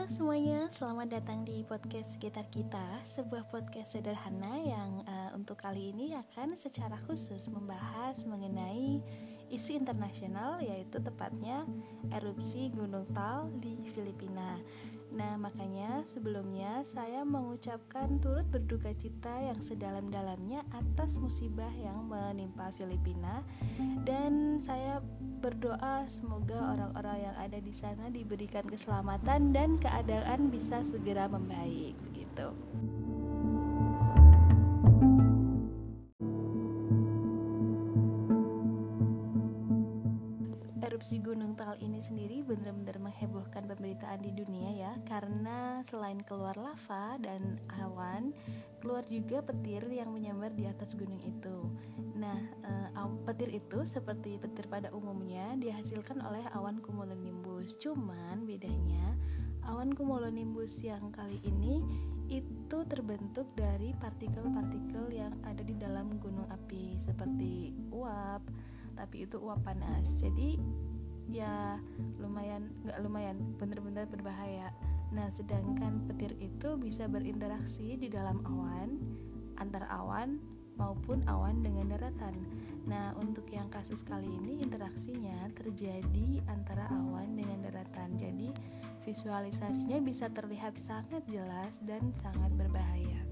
Halo 0.00 0.08
semuanya, 0.08 0.64
selamat 0.72 1.12
datang 1.12 1.44
di 1.44 1.60
podcast 1.60 2.16
sekitar 2.16 2.48
kita, 2.48 3.04
sebuah 3.04 3.44
podcast 3.52 4.00
sederhana 4.00 4.56
yang 4.56 5.04
uh, 5.04 5.36
untuk 5.36 5.60
kali 5.60 5.92
ini 5.92 6.16
akan 6.16 6.56
secara 6.56 6.96
khusus 7.04 7.52
membahas 7.52 8.24
mengenai 8.24 9.04
isu 9.52 9.76
internasional 9.76 10.56
yaitu 10.64 11.04
tepatnya 11.04 11.68
erupsi 12.16 12.72
Gunung 12.72 13.12
Tal 13.12 13.52
di 13.60 13.76
Filipina. 13.92 14.56
Nah, 15.10 15.34
makanya 15.34 16.06
sebelumnya 16.06 16.86
saya 16.86 17.26
mengucapkan 17.26 18.22
turut 18.22 18.46
berduka 18.46 18.94
cita 18.94 19.42
yang 19.42 19.58
sedalam-dalamnya 19.58 20.62
atas 20.70 21.18
musibah 21.18 21.70
yang 21.74 22.06
menimpa 22.06 22.70
Filipina 22.78 23.42
dan 24.06 24.62
saya 24.62 25.02
berdoa 25.42 26.06
semoga 26.06 26.76
orang-orang 26.76 27.26
yang 27.26 27.36
ada 27.42 27.58
di 27.58 27.74
sana 27.74 28.06
diberikan 28.12 28.62
keselamatan 28.70 29.50
dan 29.50 29.74
keadaan 29.80 30.52
bisa 30.52 30.84
segera 30.86 31.26
membaik 31.26 31.98
begitu. 32.06 32.54
Pemberitaan 44.00 44.24
di 44.24 44.32
dunia 44.32 44.70
ya. 44.72 44.92
Karena 45.04 45.84
selain 45.84 46.24
keluar 46.24 46.56
lava 46.56 47.20
dan 47.20 47.60
awan 47.84 48.32
keluar 48.80 49.04
juga 49.12 49.44
petir 49.44 49.84
yang 49.92 50.08
menyambar 50.08 50.56
di 50.56 50.64
atas 50.64 50.96
gunung 50.96 51.20
itu. 51.20 51.68
Nah 52.16 52.40
uh, 52.64 53.12
petir 53.28 53.52
itu 53.52 53.84
seperti 53.84 54.40
petir 54.40 54.64
pada 54.72 54.88
umumnya 54.96 55.52
dihasilkan 55.60 56.24
oleh 56.24 56.40
awan 56.56 56.80
cumulonimbus. 56.80 57.76
Cuman 57.76 58.48
bedanya 58.48 59.20
awan 59.68 59.92
cumulonimbus 59.92 60.80
yang 60.80 61.12
kali 61.12 61.36
ini 61.44 61.84
itu 62.32 62.78
terbentuk 62.88 63.52
dari 63.52 63.92
partikel-partikel 64.00 65.12
yang 65.12 65.34
ada 65.44 65.60
di 65.60 65.76
dalam 65.76 66.16
gunung 66.22 66.48
api 66.48 66.96
seperti 66.96 67.76
uap 67.92 68.40
tapi 68.96 69.28
itu 69.28 69.36
uap 69.40 69.60
panas. 69.60 70.24
Jadi 70.24 70.56
ya 71.30 71.78
lumayan 72.18 72.68
nggak 72.84 72.98
lumayan 73.02 73.36
bener-bener 73.56 74.04
berbahaya. 74.10 74.74
Nah 75.10 75.30
sedangkan 75.30 76.06
petir 76.06 76.34
itu 76.38 76.78
bisa 76.78 77.06
berinteraksi 77.06 77.98
di 77.98 78.10
dalam 78.10 78.42
awan 78.46 78.98
antar 79.58 79.86
awan 79.90 80.42
maupun 80.78 81.22
awan 81.30 81.62
dengan 81.62 81.94
daratan. 81.94 82.34
Nah 82.86 83.14
untuk 83.18 83.46
yang 83.52 83.70
kasus 83.70 84.02
kali 84.02 84.26
ini 84.26 84.62
interaksinya 84.62 85.50
terjadi 85.54 86.42
antara 86.50 86.90
awan 86.90 87.38
dengan 87.38 87.62
daratan. 87.62 88.18
Jadi 88.18 88.50
visualisasinya 89.06 90.02
bisa 90.02 90.28
terlihat 90.30 90.76
sangat 90.76 91.24
jelas 91.30 91.72
dan 91.86 92.12
sangat 92.16 92.52
berbahaya 92.58 93.29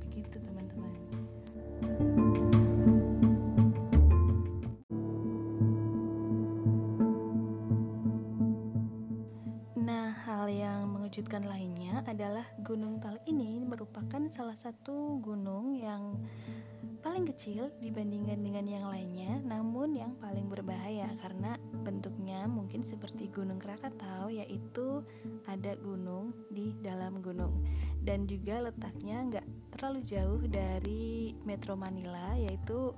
mengejutkan 11.39 11.55
lainnya 11.55 12.03
adalah 12.03 12.47
Gunung 12.67 12.99
Tal 12.99 13.15
ini 13.31 13.63
merupakan 13.63 14.27
salah 14.27 14.59
satu 14.59 15.23
gunung 15.23 15.79
yang 15.79 16.19
paling 16.99 17.31
kecil 17.31 17.71
dibandingkan 17.79 18.43
dengan 18.43 18.67
yang 18.67 18.91
lainnya, 18.91 19.39
namun 19.47 19.95
yang 19.95 20.19
paling 20.19 20.51
berbahaya 20.51 21.07
karena 21.23 21.55
bentuknya 21.87 22.51
mungkin 22.51 22.83
seperti 22.83 23.31
Gunung 23.31 23.63
Krakatau, 23.63 24.35
yaitu 24.35 25.07
ada 25.47 25.79
gunung 25.79 26.35
di 26.51 26.75
dalam 26.83 27.23
gunung, 27.23 27.63
dan 28.03 28.27
juga 28.27 28.59
letaknya 28.59 29.23
nggak 29.31 29.47
terlalu 29.79 30.01
jauh 30.11 30.43
dari 30.43 31.39
Metro 31.47 31.79
Manila, 31.79 32.35
yaitu 32.35 32.91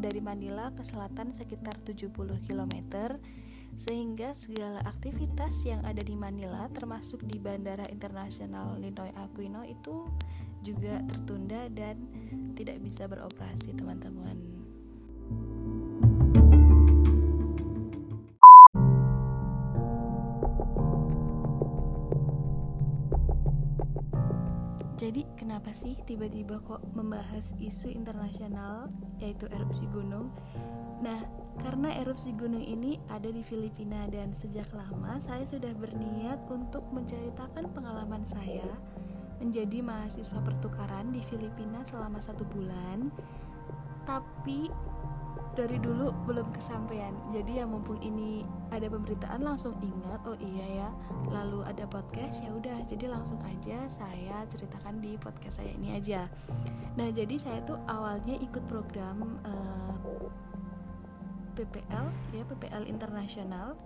dari 0.00 0.24
Manila 0.24 0.72
ke 0.72 0.80
selatan 0.80 1.36
sekitar 1.36 1.76
70 1.84 2.08
km 2.40 2.74
sehingga 3.74 4.36
segala 4.36 4.84
aktivitas 4.84 5.64
yang 5.64 5.80
ada 5.82 6.04
di 6.04 6.12
Manila 6.12 6.68
termasuk 6.70 7.24
di 7.24 7.40
Bandara 7.40 7.88
Internasional 7.88 8.76
Ninoy 8.76 9.10
Aquino 9.16 9.64
itu 9.64 10.06
juga 10.62 11.02
tertunda 11.10 11.66
dan 11.72 11.98
tidak 12.54 12.78
bisa 12.84 13.10
beroperasi 13.10 13.74
teman-teman. 13.74 14.61
Jadi 25.02 25.26
kenapa 25.34 25.74
sih 25.74 25.98
tiba-tiba 26.06 26.62
kok 26.62 26.78
membahas 26.94 27.58
isu 27.58 27.90
internasional 27.90 28.86
yaitu 29.18 29.50
erupsi 29.50 29.82
gunung? 29.90 30.30
Nah, 31.02 31.26
karena 31.58 31.90
erupsi 31.98 32.30
gunung 32.38 32.62
ini 32.62 33.02
ada 33.10 33.26
di 33.26 33.42
Filipina 33.42 34.06
dan 34.06 34.30
sejak 34.30 34.70
lama 34.70 35.18
saya 35.18 35.42
sudah 35.42 35.74
berniat 35.74 36.46
untuk 36.46 36.86
menceritakan 36.94 37.74
pengalaman 37.74 38.22
saya 38.22 38.62
menjadi 39.42 39.82
mahasiswa 39.82 40.38
pertukaran 40.38 41.10
di 41.10 41.18
Filipina 41.26 41.82
selama 41.82 42.22
satu 42.22 42.46
bulan. 42.46 43.10
Tapi 44.06 44.70
dari 45.52 45.76
dulu 45.76 46.12
belum 46.24 46.48
kesampaian. 46.56 47.12
Jadi 47.28 47.60
ya 47.60 47.64
mumpung 47.68 48.00
ini 48.00 48.44
ada 48.72 48.88
pemberitaan 48.88 49.44
langsung 49.44 49.76
ingat, 49.84 50.20
oh 50.24 50.36
iya 50.40 50.84
ya. 50.84 50.88
Lalu 51.28 51.64
ada 51.68 51.84
podcast 51.88 52.40
ya 52.40 52.50
udah, 52.52 52.80
jadi 52.88 53.12
langsung 53.12 53.38
aja 53.44 53.84
saya 53.88 54.44
ceritakan 54.48 55.00
di 55.04 55.20
podcast 55.20 55.60
saya 55.60 55.72
ini 55.76 55.96
aja. 55.96 56.28
Nah, 56.96 57.08
jadi 57.12 57.36
saya 57.36 57.60
tuh 57.64 57.76
awalnya 57.88 58.36
ikut 58.40 58.64
program 58.68 59.40
uh, 59.44 59.96
PPL 61.52 62.06
ya 62.32 62.42
PPL 62.48 62.88
internasional 62.88 63.76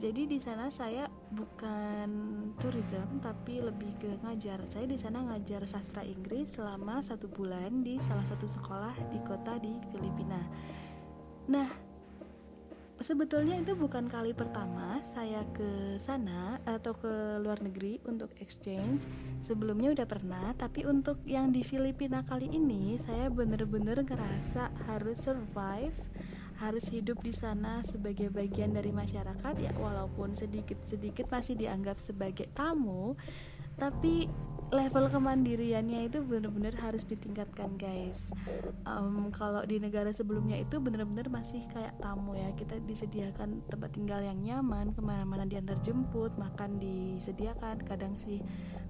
jadi 0.00 0.24
di 0.24 0.40
sana 0.40 0.72
saya 0.72 1.04
bukan 1.36 2.08
tourism 2.56 3.20
tapi 3.20 3.60
lebih 3.60 3.92
ke 4.00 4.08
ngajar. 4.24 4.64
Saya 4.64 4.88
di 4.88 4.96
sana 4.96 5.20
ngajar 5.28 5.68
sastra 5.68 6.00
Inggris 6.00 6.56
selama 6.56 7.04
satu 7.04 7.28
bulan 7.28 7.84
di 7.84 8.00
salah 8.00 8.24
satu 8.24 8.48
sekolah 8.48 8.96
di 9.12 9.20
kota 9.28 9.60
di 9.60 9.76
Filipina. 9.92 10.40
Nah 11.52 11.68
sebetulnya 12.96 13.60
itu 13.60 13.76
bukan 13.76 14.08
kali 14.08 14.32
pertama 14.32 15.04
saya 15.04 15.44
ke 15.52 16.00
sana 16.00 16.56
atau 16.64 16.96
ke 16.96 17.36
luar 17.44 17.60
negeri 17.60 18.00
untuk 18.08 18.32
exchange. 18.40 19.04
Sebelumnya 19.44 19.92
udah 19.92 20.08
pernah 20.08 20.56
tapi 20.56 20.88
untuk 20.88 21.20
yang 21.28 21.52
di 21.52 21.60
Filipina 21.60 22.24
kali 22.24 22.48
ini 22.48 22.96
saya 22.96 23.28
bener-bener 23.28 24.00
ngerasa 24.00 24.72
harus 24.88 25.20
survive 25.20 25.92
harus 26.60 26.92
hidup 26.92 27.24
di 27.24 27.32
sana 27.32 27.80
sebagai 27.80 28.28
bagian 28.28 28.76
dari 28.76 28.92
masyarakat 28.92 29.54
ya 29.56 29.72
walaupun 29.80 30.36
sedikit-sedikit 30.36 31.32
masih 31.32 31.56
dianggap 31.56 31.96
sebagai 31.98 32.52
tamu 32.52 33.16
tapi 33.80 34.28
level 34.70 35.10
kemandiriannya 35.10 36.06
itu 36.06 36.22
benar-benar 36.22 36.78
harus 36.78 37.02
ditingkatkan 37.02 37.74
guys. 37.74 38.30
Um, 38.86 39.34
kalau 39.34 39.66
di 39.66 39.82
negara 39.82 40.14
sebelumnya 40.14 40.62
itu 40.62 40.78
benar-benar 40.78 41.26
masih 41.26 41.66
kayak 41.74 41.98
tamu 41.98 42.38
ya. 42.38 42.54
Kita 42.54 42.78
disediakan 42.86 43.66
tempat 43.66 43.90
tinggal 43.98 44.22
yang 44.22 44.38
nyaman 44.38 44.94
ke 44.94 45.02
mana-mana 45.02 45.42
diantar 45.42 45.74
jemput 45.82 46.30
makan 46.38 46.78
disediakan 46.78 47.82
kadang 47.82 48.14
sih. 48.14 48.38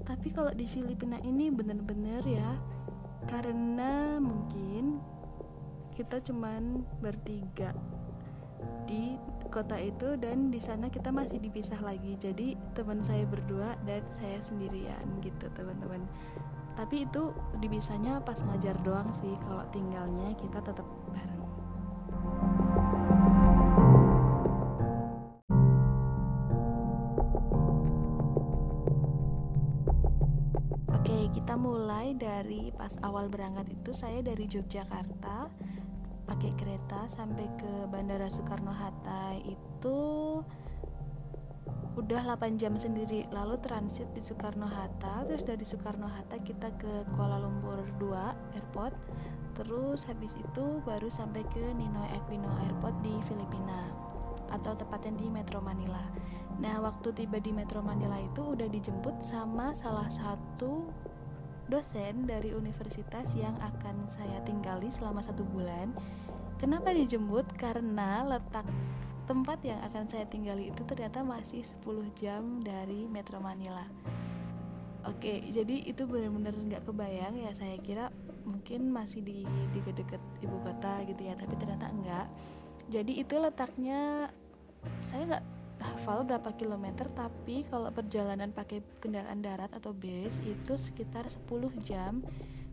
Tapi 0.04 0.28
kalau 0.36 0.53
di 0.53 0.69
Filipina 0.69 1.16
ini 1.25 1.48
benar-benar 1.48 2.28
ya 2.28 2.60
karena 3.25 4.20
mungkin 4.20 5.00
kita 5.95 6.23
cuman 6.23 6.84
bertiga 7.03 7.75
di 8.87 9.17
kota 9.51 9.75
itu 9.77 10.15
dan 10.15 10.55
di 10.55 10.62
sana 10.62 10.87
kita 10.87 11.10
masih 11.10 11.42
dipisah 11.42 11.83
lagi. 11.83 12.15
Jadi 12.16 12.54
teman 12.72 13.03
saya 13.03 13.27
berdua 13.27 13.75
dan 13.83 14.07
saya 14.15 14.39
sendirian 14.39 15.03
gitu 15.21 15.51
teman-teman. 15.53 16.07
Tapi 16.78 17.04
itu 17.04 17.34
dipisahnya 17.59 18.22
pas 18.22 18.39
ngajar 18.41 18.78
doang 18.87 19.10
sih 19.10 19.34
kalau 19.42 19.66
tinggalnya 19.75 20.33
kita 20.39 20.63
tetap 20.63 20.87
bareng. 21.10 21.45
Oke, 30.95 31.27
kita 31.34 31.59
mulai 31.59 32.15
dari 32.15 32.71
pas 32.71 32.95
awal 33.03 33.27
berangkat 33.27 33.75
itu 33.75 33.91
saya 33.91 34.22
dari 34.22 34.47
Yogyakarta 34.47 35.51
pakai 36.30 36.54
kereta 36.54 37.10
sampai 37.10 37.50
ke 37.59 37.91
Bandara 37.91 38.30
Soekarno 38.30 38.71
Hatta 38.71 39.34
itu 39.42 39.98
udah 41.98 42.22
8 42.38 42.54
jam 42.54 42.78
sendiri 42.78 43.27
lalu 43.34 43.59
transit 43.59 44.06
di 44.15 44.22
Soekarno 44.22 44.71
Hatta 44.71 45.27
terus 45.27 45.42
dari 45.42 45.66
Soekarno 45.66 46.06
Hatta 46.06 46.38
kita 46.38 46.71
ke 46.78 47.03
Kuala 47.18 47.42
Lumpur 47.42 47.82
2 47.98 48.54
airport 48.54 48.94
terus 49.59 50.06
habis 50.06 50.30
itu 50.38 50.78
baru 50.86 51.10
sampai 51.10 51.42
ke 51.50 51.74
Ninoy 51.74 52.09
Aquino 52.15 52.48
Airport 52.62 52.94
di 53.03 53.12
Filipina 53.26 53.91
atau 54.50 54.74
tepatnya 54.74 55.15
di 55.15 55.26
Metro 55.30 55.62
Manila. 55.62 56.03
Nah, 56.59 56.83
waktu 56.83 57.15
tiba 57.15 57.38
di 57.38 57.54
Metro 57.54 57.80
Manila 57.80 58.18
itu 58.18 58.53
udah 58.53 58.66
dijemput 58.66 59.22
sama 59.22 59.72
salah 59.72 60.10
satu 60.10 60.91
dosen 61.71 62.27
dari 62.27 62.51
universitas 62.51 63.33
yang 63.39 63.55
akan 63.63 64.11
saya 64.11 64.43
tinggali 64.43 64.91
selama 64.91 65.22
satu 65.22 65.47
bulan. 65.47 65.95
Kenapa 66.59 66.91
dijemput? 66.93 67.47
Karena 67.57 68.27
letak 68.27 68.67
tempat 69.31 69.63
yang 69.63 69.78
akan 69.87 70.11
saya 70.11 70.27
tinggali 70.27 70.75
itu 70.75 70.83
ternyata 70.83 71.22
masih 71.22 71.63
10 71.63 72.11
jam 72.19 72.43
dari 72.67 73.07
Metro 73.07 73.39
Manila. 73.39 73.87
Oke, 75.09 75.41
jadi 75.49 75.87
itu 75.87 76.05
benar-benar 76.05 76.53
nggak 76.53 76.83
kebayang 76.84 77.39
ya. 77.39 77.55
Saya 77.55 77.78
kira 77.81 78.13
mungkin 78.45 78.91
masih 78.91 79.22
di 79.25 79.47
deket-deket 79.72 80.21
ibu 80.45 80.59
kota 80.61 81.01
gitu 81.07 81.22
ya, 81.25 81.39
tapi 81.39 81.55
ternyata 81.57 81.89
enggak. 81.89 82.27
Jadi 82.91 83.22
itu 83.22 83.39
letaknya 83.39 84.28
saya 85.01 85.22
nggak 85.31 85.45
hafal 85.80 86.28
berapa 86.28 86.53
kilometer 86.54 87.09
tapi 87.10 87.65
kalau 87.66 87.88
perjalanan 87.91 88.53
pakai 88.53 88.84
kendaraan 89.00 89.41
darat 89.41 89.72
atau 89.72 89.97
bus 89.97 90.44
itu 90.44 90.77
sekitar 90.77 91.27
10 91.28 91.48
jam 91.82 92.21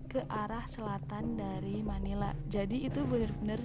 ke 0.08 0.24
arah 0.32 0.64
selatan 0.68 1.36
dari 1.36 1.84
Manila. 1.84 2.32
Jadi 2.48 2.88
itu 2.88 3.04
benar-benar 3.04 3.60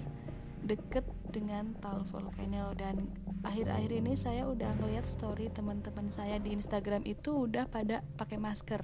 deket 0.63 1.07
dengan 1.31 1.75
Tal 1.79 2.07
Volcano. 2.11 2.75
Dan 2.75 3.11
akhir-akhir 3.43 3.91
ini 4.03 4.13
saya 4.19 4.47
udah 4.51 4.75
ngeliat 4.79 5.07
story 5.07 5.51
teman-teman 5.51 6.11
saya 6.11 6.39
di 6.43 6.55
Instagram 6.55 7.07
itu 7.07 7.47
udah 7.47 7.67
pada 7.71 8.03
pakai 8.19 8.39
masker. 8.39 8.83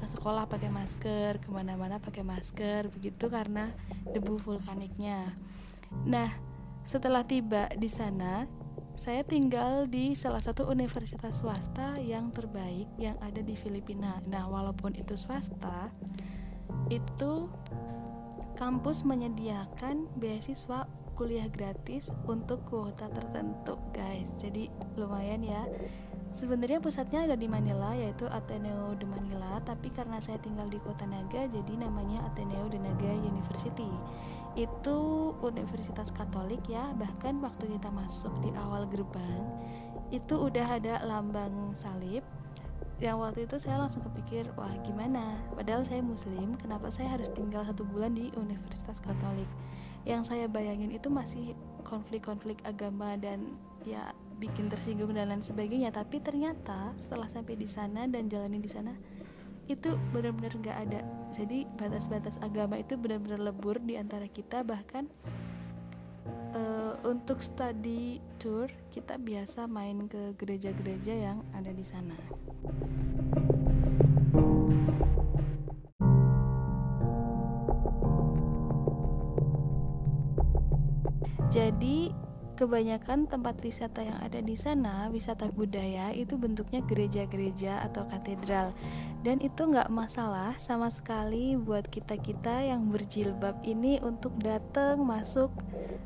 Ke 0.00 0.06
sekolah 0.08 0.48
pakai 0.48 0.68
masker 0.72 1.40
ke 1.40 1.48
mana-mana 1.48 2.00
pakai 2.00 2.24
masker 2.24 2.92
begitu 2.92 3.28
karena 3.32 3.72
debu 4.08 4.40
vulkaniknya. 4.40 5.32
Nah 6.08 6.28
setelah 6.82 7.22
tiba 7.22 7.70
di 7.78 7.86
sana 7.86 8.48
saya 8.94 9.24
tinggal 9.24 9.88
di 9.88 10.12
salah 10.12 10.40
satu 10.40 10.68
universitas 10.68 11.40
swasta 11.40 11.96
yang 11.98 12.30
terbaik 12.30 12.86
yang 13.00 13.16
ada 13.24 13.40
di 13.40 13.56
Filipina. 13.56 14.20
Nah, 14.28 14.46
walaupun 14.46 14.94
itu 14.94 15.16
swasta, 15.16 15.90
itu 16.92 17.48
kampus 18.56 19.02
menyediakan 19.02 20.06
beasiswa 20.20 20.86
kuliah 21.18 21.48
gratis 21.50 22.12
untuk 22.28 22.64
kuota 22.68 23.08
tertentu, 23.12 23.76
guys. 23.92 24.28
Jadi 24.40 24.72
lumayan 24.96 25.44
ya. 25.44 25.62
Sebenarnya 26.32 26.80
pusatnya 26.80 27.28
ada 27.28 27.36
di 27.36 27.44
Manila 27.44 27.92
yaitu 27.92 28.24
Ateneo 28.24 28.96
de 28.96 29.04
Manila, 29.04 29.60
tapi 29.68 29.92
karena 29.92 30.16
saya 30.16 30.40
tinggal 30.40 30.64
di 30.72 30.80
Kota 30.80 31.04
Naga 31.04 31.44
jadi 31.44 31.76
namanya 31.76 32.24
Ateneo 32.24 32.72
de 32.72 32.80
Naga 32.80 33.12
University 33.12 33.92
itu 34.52 35.32
universitas 35.40 36.12
Katolik 36.12 36.60
ya 36.68 36.92
bahkan 37.00 37.40
waktu 37.40 37.72
kita 37.72 37.88
masuk 37.88 38.32
di 38.44 38.52
awal 38.52 38.84
gerbang 38.92 39.40
itu 40.12 40.36
udah 40.36 40.76
ada 40.76 41.00
lambang 41.08 41.72
salib. 41.72 42.20
Yang 43.02 43.16
waktu 43.18 43.40
itu 43.50 43.56
saya 43.58 43.82
langsung 43.82 44.04
kepikir 44.06 44.46
wah 44.54 44.70
gimana? 44.86 45.40
Padahal 45.56 45.82
saya 45.82 46.04
muslim 46.04 46.54
kenapa 46.60 46.92
saya 46.92 47.18
harus 47.18 47.32
tinggal 47.32 47.66
satu 47.66 47.82
bulan 47.82 48.14
di 48.14 48.30
universitas 48.38 49.02
Katolik? 49.02 49.48
Yang 50.06 50.34
saya 50.34 50.46
bayangin 50.46 50.92
itu 50.92 51.08
masih 51.10 51.58
konflik-konflik 51.82 52.62
agama 52.62 53.18
dan 53.18 53.58
ya 53.82 54.14
bikin 54.38 54.70
tersinggung 54.70 55.16
dan 55.16 55.34
lain 55.34 55.42
sebagainya. 55.42 55.90
Tapi 55.90 56.22
ternyata 56.22 56.94
setelah 56.94 57.26
sampai 57.26 57.58
di 57.58 57.66
sana 57.66 58.06
dan 58.06 58.30
jalani 58.30 58.62
di 58.62 58.70
sana 58.70 58.94
itu 59.70 59.94
benar-benar 60.10 60.54
nggak 60.58 60.78
ada 60.88 61.00
jadi 61.32 61.64
batas-batas 61.80 62.36
agama 62.44 62.76
itu 62.76 62.98
benar-benar 62.98 63.40
lebur 63.40 63.80
di 63.80 63.96
antara 63.96 64.28
kita 64.28 64.60
bahkan 64.66 65.08
uh, 66.52 66.94
untuk 67.08 67.40
study 67.40 68.20
tour 68.36 68.68
kita 68.92 69.16
biasa 69.16 69.64
main 69.64 70.06
ke 70.08 70.36
gereja-gereja 70.36 71.14
yang 71.32 71.38
ada 71.56 71.72
di 71.72 71.84
sana. 71.84 72.16
Jadi 81.52 82.08
kebanyakan 82.54 83.26
tempat 83.26 83.58
wisata 83.64 84.04
yang 84.04 84.18
ada 84.20 84.38
di 84.38 84.54
sana, 84.54 85.08
wisata 85.08 85.48
budaya 85.50 86.12
itu 86.12 86.36
bentuknya 86.36 86.84
gereja-gereja 86.84 87.82
atau 87.84 88.06
katedral. 88.08 88.76
Dan 89.22 89.38
itu 89.40 89.66
nggak 89.66 89.88
masalah 89.88 90.58
sama 90.58 90.90
sekali 90.90 91.54
buat 91.56 91.88
kita-kita 91.88 92.66
yang 92.66 92.90
berjilbab 92.90 93.62
ini 93.64 94.02
untuk 94.02 94.36
datang 94.40 95.02
masuk 95.02 95.50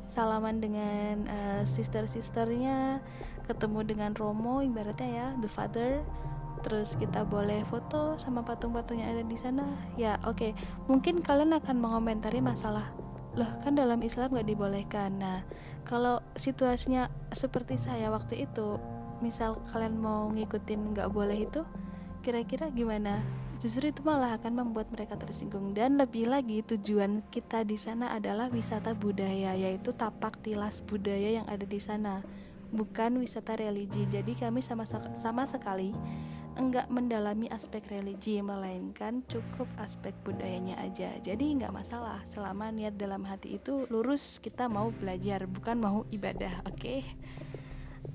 salaman 0.07 0.63
dengan 0.63 1.27
uh, 1.27 1.61
sister-sisternya, 1.67 3.03
ketemu 3.47 3.79
dengan 3.83 4.11
Romo 4.15 4.63
ibaratnya 4.63 5.09
ya, 5.09 5.27
the 5.39 5.49
father. 5.49 6.03
Terus 6.65 6.97
kita 6.97 7.21
boleh 7.21 7.61
foto 7.69 8.17
sama 8.17 8.41
patung-patung 8.41 8.97
yang 8.97 9.13
ada 9.13 9.23
di 9.23 9.37
sana. 9.37 9.63
Ya, 9.93 10.17
oke. 10.25 10.35
Okay. 10.35 10.51
Mungkin 10.89 11.21
kalian 11.21 11.53
akan 11.53 11.77
mengomentari 11.77 12.41
masalah 12.41 12.91
loh 13.37 13.47
kan 13.61 13.77
dalam 13.77 14.01
Islam 14.01 14.33
nggak 14.33 14.49
dibolehkan. 14.49 15.21
Nah 15.21 15.45
kalau 15.85 16.19
situasinya 16.33 17.07
seperti 17.29 17.77
saya 17.77 18.09
waktu 18.09 18.49
itu 18.49 18.81
misal 19.21 19.61
kalian 19.71 19.97
mau 19.97 20.29
ngikutin 20.33 20.97
nggak 20.97 21.09
boleh 21.13 21.45
itu 21.45 21.61
kira-kira 22.25 22.73
gimana? 22.73 23.21
Justru 23.57 23.89
itu 23.89 24.05
malah 24.05 24.37
akan 24.37 24.53
membuat 24.53 24.89
mereka 24.93 25.17
tersinggung. 25.17 25.73
Dan 25.73 25.97
lebih 25.97 26.29
lagi 26.29 26.61
tujuan 26.61 27.25
kita 27.33 27.65
di 27.65 27.77
sana 27.77 28.13
adalah 28.13 28.53
wisata 28.53 28.93
budaya 28.93 29.57
yaitu 29.57 29.93
tapak 29.93 30.37
tilas 30.45 30.81
budaya 30.85 31.41
yang 31.41 31.47
ada 31.49 31.65
di 31.65 31.81
sana. 31.81 32.21
Bukan 32.69 33.17
wisata 33.17 33.57
religi. 33.57 34.05
Jadi 34.05 34.37
kami 34.37 34.61
sama 34.61 34.85
sama 35.15 35.49
sekali 35.49 35.95
enggak 36.57 36.89
mendalami 36.89 37.47
aspek 37.53 37.85
religi 37.87 38.41
melainkan 38.41 39.21
cukup 39.29 39.69
aspek 39.77 40.13
budayanya 40.25 40.77
aja 40.81 41.13
jadi 41.21 41.45
nggak 41.57 41.73
masalah 41.73 42.21
selama 42.25 42.73
niat 42.73 42.97
dalam 42.97 43.23
hati 43.23 43.61
itu 43.61 43.85
lurus 43.93 44.41
kita 44.41 44.65
mau 44.67 44.89
belajar 44.89 45.45
bukan 45.45 45.77
mau 45.77 45.99
ibadah 46.09 46.65
oke 46.65 46.77
okay? 46.77 47.01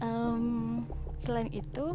um, 0.02 0.84
selain 1.16 1.48
itu 1.54 1.94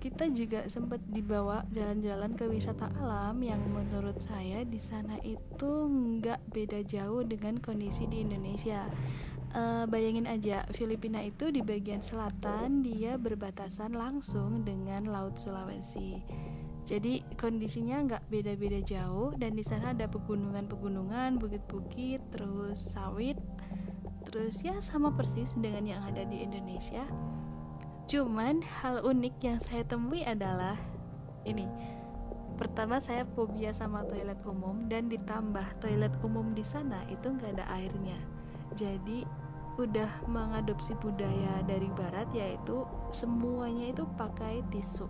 kita 0.00 0.32
juga 0.32 0.64
sempat 0.64 1.04
dibawa 1.12 1.68
jalan-jalan 1.76 2.32
ke 2.32 2.48
wisata 2.48 2.88
alam 2.96 3.36
yang 3.44 3.60
menurut 3.68 4.16
saya 4.16 4.64
di 4.64 4.80
sana 4.80 5.20
itu 5.20 5.72
nggak 5.92 6.40
beda 6.48 6.80
jauh 6.88 7.20
dengan 7.20 7.60
kondisi 7.60 8.08
di 8.08 8.24
Indonesia 8.24 8.88
uh, 9.54 9.84
bayangin 9.86 10.26
aja 10.26 10.66
Filipina 10.74 11.22
itu 11.22 11.50
di 11.50 11.62
bagian 11.62 12.02
selatan 12.02 12.82
dia 12.82 13.18
berbatasan 13.18 13.94
langsung 13.94 14.62
dengan 14.62 15.08
Laut 15.10 15.38
Sulawesi. 15.38 16.22
Jadi 16.88 17.22
kondisinya 17.38 18.02
nggak 18.02 18.24
beda-beda 18.32 18.80
jauh 18.82 19.30
dan 19.38 19.54
di 19.54 19.62
sana 19.62 19.94
ada 19.94 20.10
pegunungan-pegunungan, 20.10 21.38
bukit-bukit, 21.38 22.18
terus 22.34 22.82
sawit, 22.82 23.38
terus 24.26 24.58
ya 24.64 24.74
sama 24.82 25.14
persis 25.14 25.54
dengan 25.54 25.86
yang 25.86 26.02
ada 26.02 26.26
di 26.26 26.42
Indonesia. 26.42 27.06
Cuman 28.10 28.64
hal 28.82 29.06
unik 29.06 29.34
yang 29.38 29.58
saya 29.62 29.86
temui 29.86 30.26
adalah 30.26 30.74
ini. 31.46 31.68
Pertama 32.58 32.98
saya 32.98 33.24
fobia 33.24 33.72
sama 33.72 34.04
toilet 34.04 34.42
umum 34.44 34.90
dan 34.90 35.08
ditambah 35.08 35.80
toilet 35.80 36.12
umum 36.20 36.52
di 36.52 36.66
sana 36.66 37.06
itu 37.08 37.30
nggak 37.30 37.56
ada 37.56 37.66
airnya. 37.72 38.18
Jadi 38.74 39.24
udah 39.86 40.10
mengadopsi 40.28 40.92
budaya 41.00 41.64
dari 41.64 41.88
barat 41.92 42.28
yaitu 42.36 42.84
semuanya 43.10 43.92
itu 43.92 44.04
pakai 44.18 44.60
tisu 44.68 45.08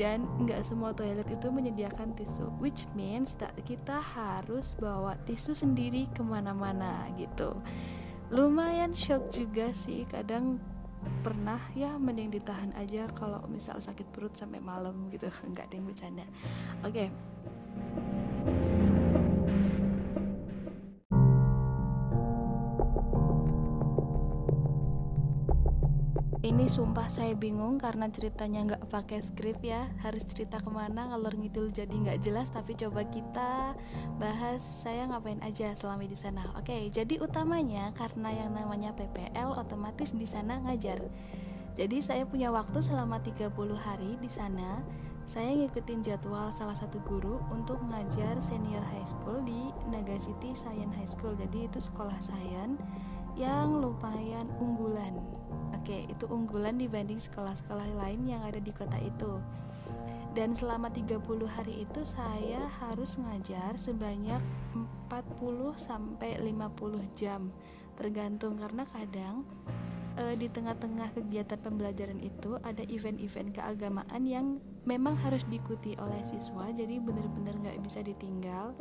dan 0.00 0.24
nggak 0.40 0.64
semua 0.64 0.96
toilet 0.96 1.28
itu 1.28 1.52
menyediakan 1.52 2.16
tisu 2.16 2.48
which 2.56 2.88
means 2.96 3.36
that 3.36 3.52
kita 3.68 4.00
harus 4.00 4.72
bawa 4.80 5.12
tisu 5.28 5.52
sendiri 5.52 6.08
ke 6.16 6.24
mana-mana 6.24 7.04
gitu 7.20 7.52
lumayan 8.32 8.94
shock 8.94 9.28
juga 9.34 9.74
sih 9.76 10.08
kadang 10.08 10.62
pernah 11.20 11.60
ya 11.76 11.96
mending 11.96 12.32
ditahan 12.32 12.72
aja 12.76 13.08
kalau 13.16 13.44
misal 13.48 13.80
sakit 13.80 14.08
perut 14.12 14.36
sampai 14.36 14.60
malam 14.60 15.08
gitu 15.12 15.28
nggak 15.52 15.68
ada 15.68 15.74
yang 15.76 15.86
bercanda 15.88 16.24
oke 16.80 16.92
okay. 16.92 17.08
Ini 26.50 26.66
sumpah 26.66 27.06
saya 27.06 27.38
bingung 27.38 27.78
karena 27.78 28.10
ceritanya 28.10 28.66
nggak 28.66 28.90
pakai 28.90 29.22
skrip 29.22 29.62
ya. 29.62 29.86
Harus 30.02 30.26
cerita 30.26 30.58
ke 30.58 30.66
mana 30.66 31.06
ngalor 31.06 31.38
ngidul 31.38 31.70
jadi 31.70 31.94
nggak 31.94 32.26
jelas 32.26 32.50
tapi 32.50 32.74
coba 32.74 33.06
kita 33.06 33.78
bahas. 34.18 34.58
Saya 34.58 35.06
ngapain 35.06 35.38
aja 35.46 35.70
selama 35.78 36.10
di 36.10 36.18
sana? 36.18 36.50
Oke 36.58 36.90
jadi 36.90 37.22
utamanya 37.22 37.94
karena 37.94 38.34
yang 38.34 38.50
namanya 38.50 38.90
PPL 38.98 39.54
otomatis 39.62 40.10
di 40.10 40.26
sana 40.26 40.58
ngajar. 40.66 40.98
Jadi 41.78 42.02
saya 42.02 42.26
punya 42.26 42.50
waktu 42.50 42.82
selama 42.82 43.22
30 43.22 43.54
hari 43.78 44.18
di 44.18 44.26
sana. 44.26 44.82
Saya 45.30 45.54
ngikutin 45.54 46.02
jadwal 46.02 46.50
salah 46.50 46.74
satu 46.74 46.98
guru 47.06 47.38
untuk 47.54 47.78
ngajar 47.86 48.42
senior 48.42 48.82
high 48.90 49.06
school 49.06 49.38
di 49.46 49.70
Naga 49.86 50.18
City 50.18 50.50
Science 50.58 50.98
High 50.98 51.06
School. 51.14 51.38
Jadi 51.38 51.70
itu 51.70 51.78
sekolah 51.78 52.18
sains 52.18 52.82
yang 53.40 53.80
lumayan 53.80 54.44
unggulan. 54.60 55.16
Oke 55.72 56.04
itu 56.04 56.28
unggulan 56.28 56.76
dibanding 56.76 57.16
sekolah-sekolah 57.16 57.88
lain 57.96 58.28
yang 58.28 58.44
ada 58.44 58.60
di 58.60 58.68
kota 58.68 59.00
itu. 59.00 59.40
Dan 60.36 60.52
selama 60.52 60.92
30 60.92 61.24
hari 61.48 61.88
itu 61.88 62.04
saya 62.04 62.68
harus 62.84 63.16
ngajar 63.18 63.74
sebanyak 63.80 64.38
40 65.08 65.74
sampai 65.80 66.36
50 66.38 67.18
jam. 67.18 67.48
Tergantung 67.96 68.60
karena 68.60 68.84
kadang 68.86 69.42
e, 70.20 70.36
di 70.36 70.46
tengah-tengah 70.52 71.16
kegiatan 71.16 71.58
pembelajaran 71.64 72.20
itu 72.20 72.60
ada 72.60 72.84
event-event 72.86 73.56
keagamaan 73.56 74.22
yang 74.22 74.46
memang 74.84 75.16
harus 75.16 75.42
diikuti 75.48 75.96
oleh 76.00 76.20
siswa 76.24 76.72
jadi 76.72 76.96
benar-benar 77.00 77.52
nggak 77.60 77.78
bisa 77.84 78.00
ditinggal 78.00 78.72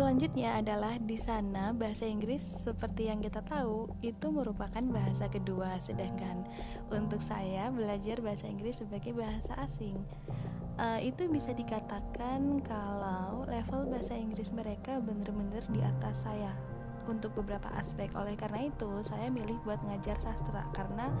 Selanjutnya 0.00 0.56
adalah 0.56 0.96
di 0.96 1.20
sana 1.20 1.76
bahasa 1.76 2.08
Inggris 2.08 2.40
seperti 2.40 3.12
yang 3.12 3.20
kita 3.20 3.44
tahu 3.44 3.84
itu 4.00 4.32
merupakan 4.32 4.80
bahasa 4.88 5.28
kedua. 5.28 5.76
Sedangkan 5.76 6.48
untuk 6.88 7.20
saya 7.20 7.68
belajar 7.68 8.16
bahasa 8.24 8.48
Inggris 8.48 8.80
sebagai 8.80 9.12
bahasa 9.12 9.52
asing. 9.60 10.00
Uh, 10.80 10.96
itu 11.04 11.28
bisa 11.28 11.52
dikatakan 11.52 12.64
kalau 12.64 13.44
level 13.44 13.92
bahasa 13.92 14.16
Inggris 14.16 14.48
mereka 14.56 15.04
benar-benar 15.04 15.68
di 15.68 15.84
atas 15.84 16.24
saya. 16.24 16.56
Untuk 17.04 17.36
beberapa 17.36 17.68
aspek. 17.76 18.08
Oleh 18.16 18.40
karena 18.40 18.72
itu 18.72 19.04
saya 19.04 19.28
milih 19.28 19.60
buat 19.68 19.84
ngajar 19.84 20.16
sastra 20.16 20.64
karena 20.72 21.12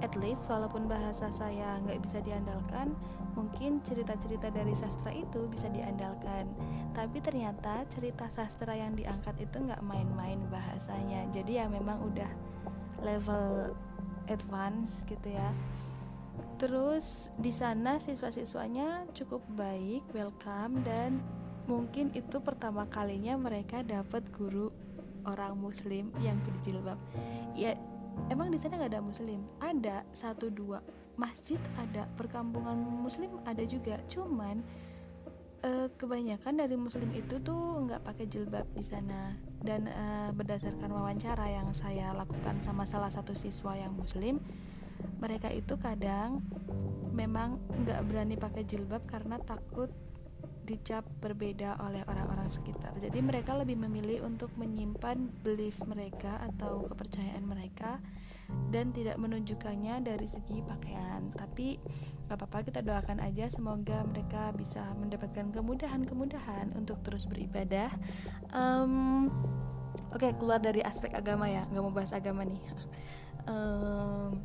at 0.00 0.14
least 0.18 0.46
walaupun 0.46 0.86
bahasa 0.86 1.30
saya 1.34 1.78
nggak 1.82 2.00
bisa 2.06 2.18
diandalkan 2.22 2.94
mungkin 3.38 3.78
cerita-cerita 3.86 4.50
dari 4.50 4.74
sastra 4.74 5.14
itu 5.14 5.46
bisa 5.46 5.70
diandalkan. 5.70 6.50
Tapi 6.90 7.22
ternyata 7.22 7.86
cerita 7.86 8.26
sastra 8.26 8.74
yang 8.74 8.98
diangkat 8.98 9.38
itu 9.38 9.62
nggak 9.62 9.78
main-main 9.86 10.42
bahasanya. 10.50 11.30
Jadi 11.30 11.62
ya 11.62 11.70
memang 11.70 12.02
udah 12.02 12.30
level 13.06 13.78
advance 14.26 15.06
gitu 15.06 15.30
ya. 15.30 15.54
Terus 16.58 17.30
di 17.38 17.54
sana 17.54 18.02
siswa-siswanya 18.02 19.06
cukup 19.14 19.46
baik 19.54 20.02
welcome 20.10 20.82
dan 20.82 21.22
mungkin 21.70 22.10
itu 22.18 22.42
pertama 22.42 22.90
kalinya 22.90 23.38
mereka 23.38 23.86
dapat 23.86 24.26
guru 24.34 24.74
orang 25.28 25.54
muslim 25.60 26.10
yang 26.24 26.40
berjilbab 26.42 26.96
ya 27.52 27.76
emang 28.26 28.50
di 28.50 28.58
sana 28.58 28.78
nggak 28.78 28.92
ada 28.94 29.02
muslim? 29.02 29.40
Ada 29.62 29.96
satu 30.10 30.50
dua. 30.50 30.82
Masjid 31.18 31.58
ada 31.78 32.06
perkampungan 32.14 32.78
muslim 32.78 33.42
ada 33.46 33.62
juga. 33.62 33.98
Cuman 34.10 34.62
uh, 35.62 35.86
kebanyakan 35.98 36.58
dari 36.58 36.74
muslim 36.78 37.10
itu 37.14 37.38
tuh 37.42 37.86
nggak 37.86 38.02
pakai 38.02 38.26
jilbab 38.26 38.66
di 38.74 38.82
sana. 38.82 39.38
Dan 39.62 39.86
uh, 39.90 40.30
berdasarkan 40.34 40.90
wawancara 40.90 41.46
yang 41.50 41.70
saya 41.74 42.14
lakukan 42.14 42.62
sama 42.62 42.86
salah 42.86 43.10
satu 43.10 43.34
siswa 43.34 43.74
yang 43.74 43.94
muslim 43.94 44.38
mereka 45.18 45.50
itu 45.50 45.74
kadang 45.78 46.42
memang 47.10 47.58
nggak 47.82 48.00
berani 48.06 48.38
pakai 48.38 48.62
jilbab 48.62 49.02
karena 49.10 49.38
takut 49.42 49.90
dicap 50.68 51.08
berbeda 51.24 51.80
oleh 51.80 52.04
orang-orang 52.04 52.52
sekitar. 52.52 52.92
Jadi 53.00 53.24
mereka 53.24 53.56
lebih 53.56 53.80
memilih 53.80 54.28
untuk 54.28 54.52
menyimpan 54.60 55.32
belief 55.40 55.80
mereka 55.88 56.36
atau 56.44 56.84
kepercayaan 56.92 57.48
mereka 57.48 57.96
dan 58.68 58.92
tidak 58.92 59.16
menunjukkannya 59.16 60.04
dari 60.04 60.28
segi 60.28 60.60
pakaian. 60.60 61.32
Tapi 61.32 61.80
gak 62.28 62.36
apa-apa 62.36 62.68
kita 62.68 62.84
doakan 62.84 63.24
aja 63.24 63.48
semoga 63.48 64.04
mereka 64.04 64.52
bisa 64.52 64.84
mendapatkan 65.00 65.48
kemudahan-kemudahan 65.56 66.76
untuk 66.76 67.00
terus 67.00 67.24
beribadah. 67.24 67.88
Um, 68.52 69.32
Oke 70.08 70.24
okay, 70.24 70.32
keluar 70.40 70.56
dari 70.56 70.80
aspek 70.80 71.12
agama 71.12 71.52
ya, 71.52 71.68
nggak 71.68 71.84
mau 71.84 71.92
bahas 71.92 72.12
agama 72.12 72.44
nih. 72.44 72.60
Um, 73.48 74.44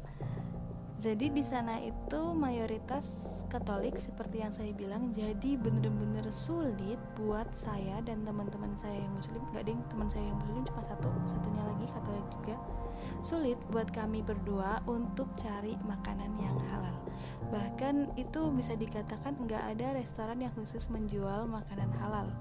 jadi 1.03 1.27
di 1.27 1.43
sana 1.43 1.83
itu 1.83 2.31
mayoritas 2.31 3.43
Katolik 3.51 3.99
seperti 3.99 4.39
yang 4.39 4.55
saya 4.55 4.71
bilang 4.71 5.11
jadi 5.11 5.59
bener-bener 5.59 6.23
sulit 6.31 6.95
buat 7.19 7.51
saya 7.51 7.99
dan 8.07 8.23
teman-teman 8.23 8.71
saya 8.79 9.03
yang 9.03 9.11
muslim. 9.11 9.43
Gak 9.51 9.67
ding 9.67 9.83
teman 9.91 10.07
saya 10.07 10.23
yang 10.23 10.39
muslim 10.39 10.63
cuma 10.63 10.79
satu 10.87 11.11
satunya 11.27 11.63
lagi 11.67 11.91
Katolik 11.91 12.27
juga. 12.39 12.55
Sulit 13.19 13.59
buat 13.67 13.91
kami 13.91 14.23
berdua 14.23 14.79
untuk 14.87 15.27
cari 15.35 15.75
makanan 15.83 16.39
yang 16.39 16.55
halal. 16.71 16.95
Bahkan 17.51 18.15
itu 18.15 18.41
bisa 18.55 18.71
dikatakan 18.79 19.35
nggak 19.43 19.75
ada 19.75 19.99
restoran 19.99 20.39
yang 20.39 20.55
khusus 20.55 20.87
menjual 20.87 21.51
makanan 21.51 21.91
halal 21.99 22.31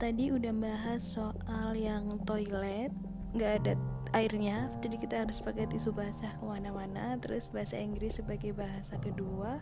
tadi 0.00 0.32
udah 0.32 0.56
bahas 0.56 1.12
soal 1.12 1.76
yang 1.76 2.08
toilet 2.24 2.88
nggak 3.36 3.52
ada 3.60 3.72
airnya 4.16 4.72
jadi 4.80 4.96
kita 4.96 5.14
harus 5.28 5.44
pakai 5.44 5.68
tisu 5.68 5.92
basah 5.92 6.32
ke 6.40 6.42
mana-mana 6.42 7.20
terus 7.20 7.52
bahasa 7.52 7.76
Inggris 7.76 8.16
sebagai 8.16 8.56
bahasa 8.56 8.96
kedua. 8.96 9.60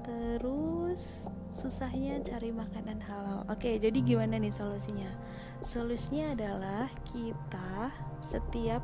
Terus 0.00 1.28
susahnya 1.52 2.18
cari 2.24 2.50
makanan 2.50 3.04
halal. 3.04 3.44
Oke 3.52 3.76
jadi 3.76 4.00
gimana 4.00 4.40
nih 4.40 4.50
solusinya? 4.50 5.12
Solusinya 5.60 6.32
adalah 6.34 6.88
kita 7.12 7.92
setiap 8.18 8.80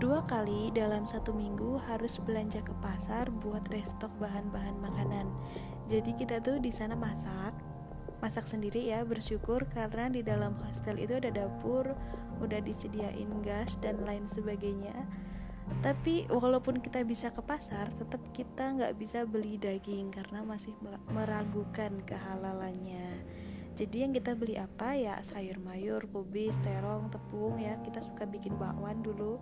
dua 0.00 0.24
kali 0.24 0.72
dalam 0.72 1.04
satu 1.04 1.36
minggu 1.36 1.78
harus 1.84 2.16
belanja 2.24 2.64
ke 2.64 2.72
pasar 2.80 3.28
buat 3.28 3.62
restock 3.68 4.10
bahan-bahan 4.18 4.80
makanan. 4.80 5.28
Jadi 5.86 6.16
kita 6.16 6.40
tuh 6.42 6.58
di 6.58 6.72
sana 6.72 6.96
masak 6.98 7.65
masak 8.26 8.50
sendiri 8.50 8.90
ya 8.90 9.06
bersyukur 9.06 9.70
karena 9.70 10.10
di 10.10 10.26
dalam 10.26 10.58
hostel 10.66 10.98
itu 10.98 11.14
ada 11.14 11.30
dapur 11.30 11.94
udah 12.42 12.58
disediain 12.58 13.30
gas 13.46 13.78
dan 13.78 14.02
lain 14.02 14.26
sebagainya. 14.26 15.06
Tapi 15.78 16.26
walaupun 16.26 16.82
kita 16.82 17.06
bisa 17.06 17.30
ke 17.30 17.38
pasar 17.38 17.94
tetap 17.94 18.18
kita 18.34 18.74
nggak 18.74 18.98
bisa 18.98 19.22
beli 19.22 19.62
daging 19.62 20.10
karena 20.10 20.42
masih 20.42 20.74
meragukan 21.06 22.02
kehalalannya. 22.02 23.22
Jadi 23.78 23.96
yang 24.02 24.10
kita 24.10 24.34
beli 24.34 24.58
apa? 24.58 24.98
Ya 24.98 25.22
sayur 25.22 25.62
mayur 25.62 26.02
kubis 26.10 26.58
terong 26.66 27.06
tepung 27.14 27.62
ya. 27.62 27.78
Kita 27.86 28.02
suka 28.02 28.26
bikin 28.26 28.58
bakwan 28.58 29.06
dulu. 29.06 29.38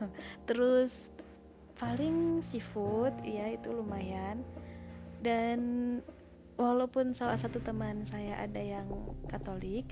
Terus 0.48 1.12
paling 1.76 2.40
seafood 2.40 3.20
ya 3.20 3.52
itu 3.52 3.68
lumayan. 3.68 4.40
Dan 5.20 5.60
walaupun 6.54 7.14
salah 7.14 7.38
satu 7.38 7.58
teman 7.62 8.06
saya 8.06 8.38
ada 8.42 8.60
yang 8.60 8.86
Katolik 9.26 9.90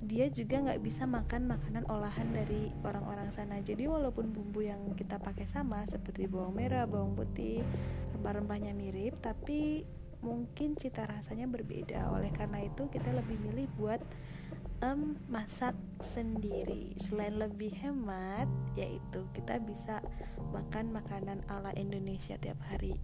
dia 0.00 0.32
juga 0.32 0.64
nggak 0.64 0.80
bisa 0.80 1.04
makan 1.04 1.44
makanan 1.44 1.84
olahan 1.92 2.32
dari 2.32 2.72
orang-orang 2.80 3.28
sana. 3.30 3.60
Jadi 3.60 3.84
walaupun 3.84 4.32
bumbu 4.32 4.64
yang 4.64 4.96
kita 4.96 5.20
pakai 5.20 5.44
sama 5.44 5.84
seperti 5.84 6.24
bawang 6.24 6.56
merah 6.56 6.88
bawang 6.88 7.12
putih 7.12 7.60
rempah-rempahnya 8.16 8.72
mirip 8.72 9.20
tapi 9.20 9.84
mungkin 10.24 10.76
cita 10.80 11.04
rasanya 11.04 11.44
berbeda. 11.46 12.08
Oleh 12.16 12.32
karena 12.32 12.64
itu 12.64 12.88
kita 12.88 13.12
lebih 13.12 13.36
milih 13.44 13.68
buat 13.76 14.00
um, 14.80 15.16
masak 15.28 15.76
sendiri. 16.00 16.96
Selain 16.96 17.36
lebih 17.36 17.72
hemat 17.80 18.48
yaitu 18.74 19.24
kita 19.36 19.60
bisa 19.60 20.00
makan 20.50 20.90
makanan 20.90 21.44
ala 21.46 21.70
Indonesia 21.76 22.36
tiap 22.40 22.58
hari. 22.66 22.96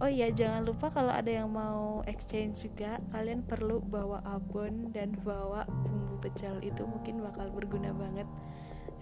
Oh 0.00 0.08
iya 0.08 0.30
jangan 0.30 0.64
lupa 0.64 0.90
kalau 0.90 1.12
ada 1.12 1.30
yang 1.30 1.50
mau 1.50 2.00
exchange 2.06 2.64
juga 2.66 3.02
kalian 3.12 3.44
perlu 3.44 3.82
bawa 3.82 4.22
abon 4.24 4.90
dan 4.94 5.14
bawa 5.22 5.66
bumbu 5.68 6.18
pecel. 6.22 6.62
Itu 6.62 6.86
mungkin 6.86 7.20
bakal 7.20 7.50
berguna 7.50 7.92
banget 7.92 8.26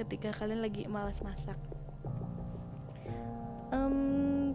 ketika 0.01 0.33
kalian 0.35 0.65
lagi 0.65 0.89
malas 0.89 1.21
masak. 1.21 1.57
Um, 3.73 4.53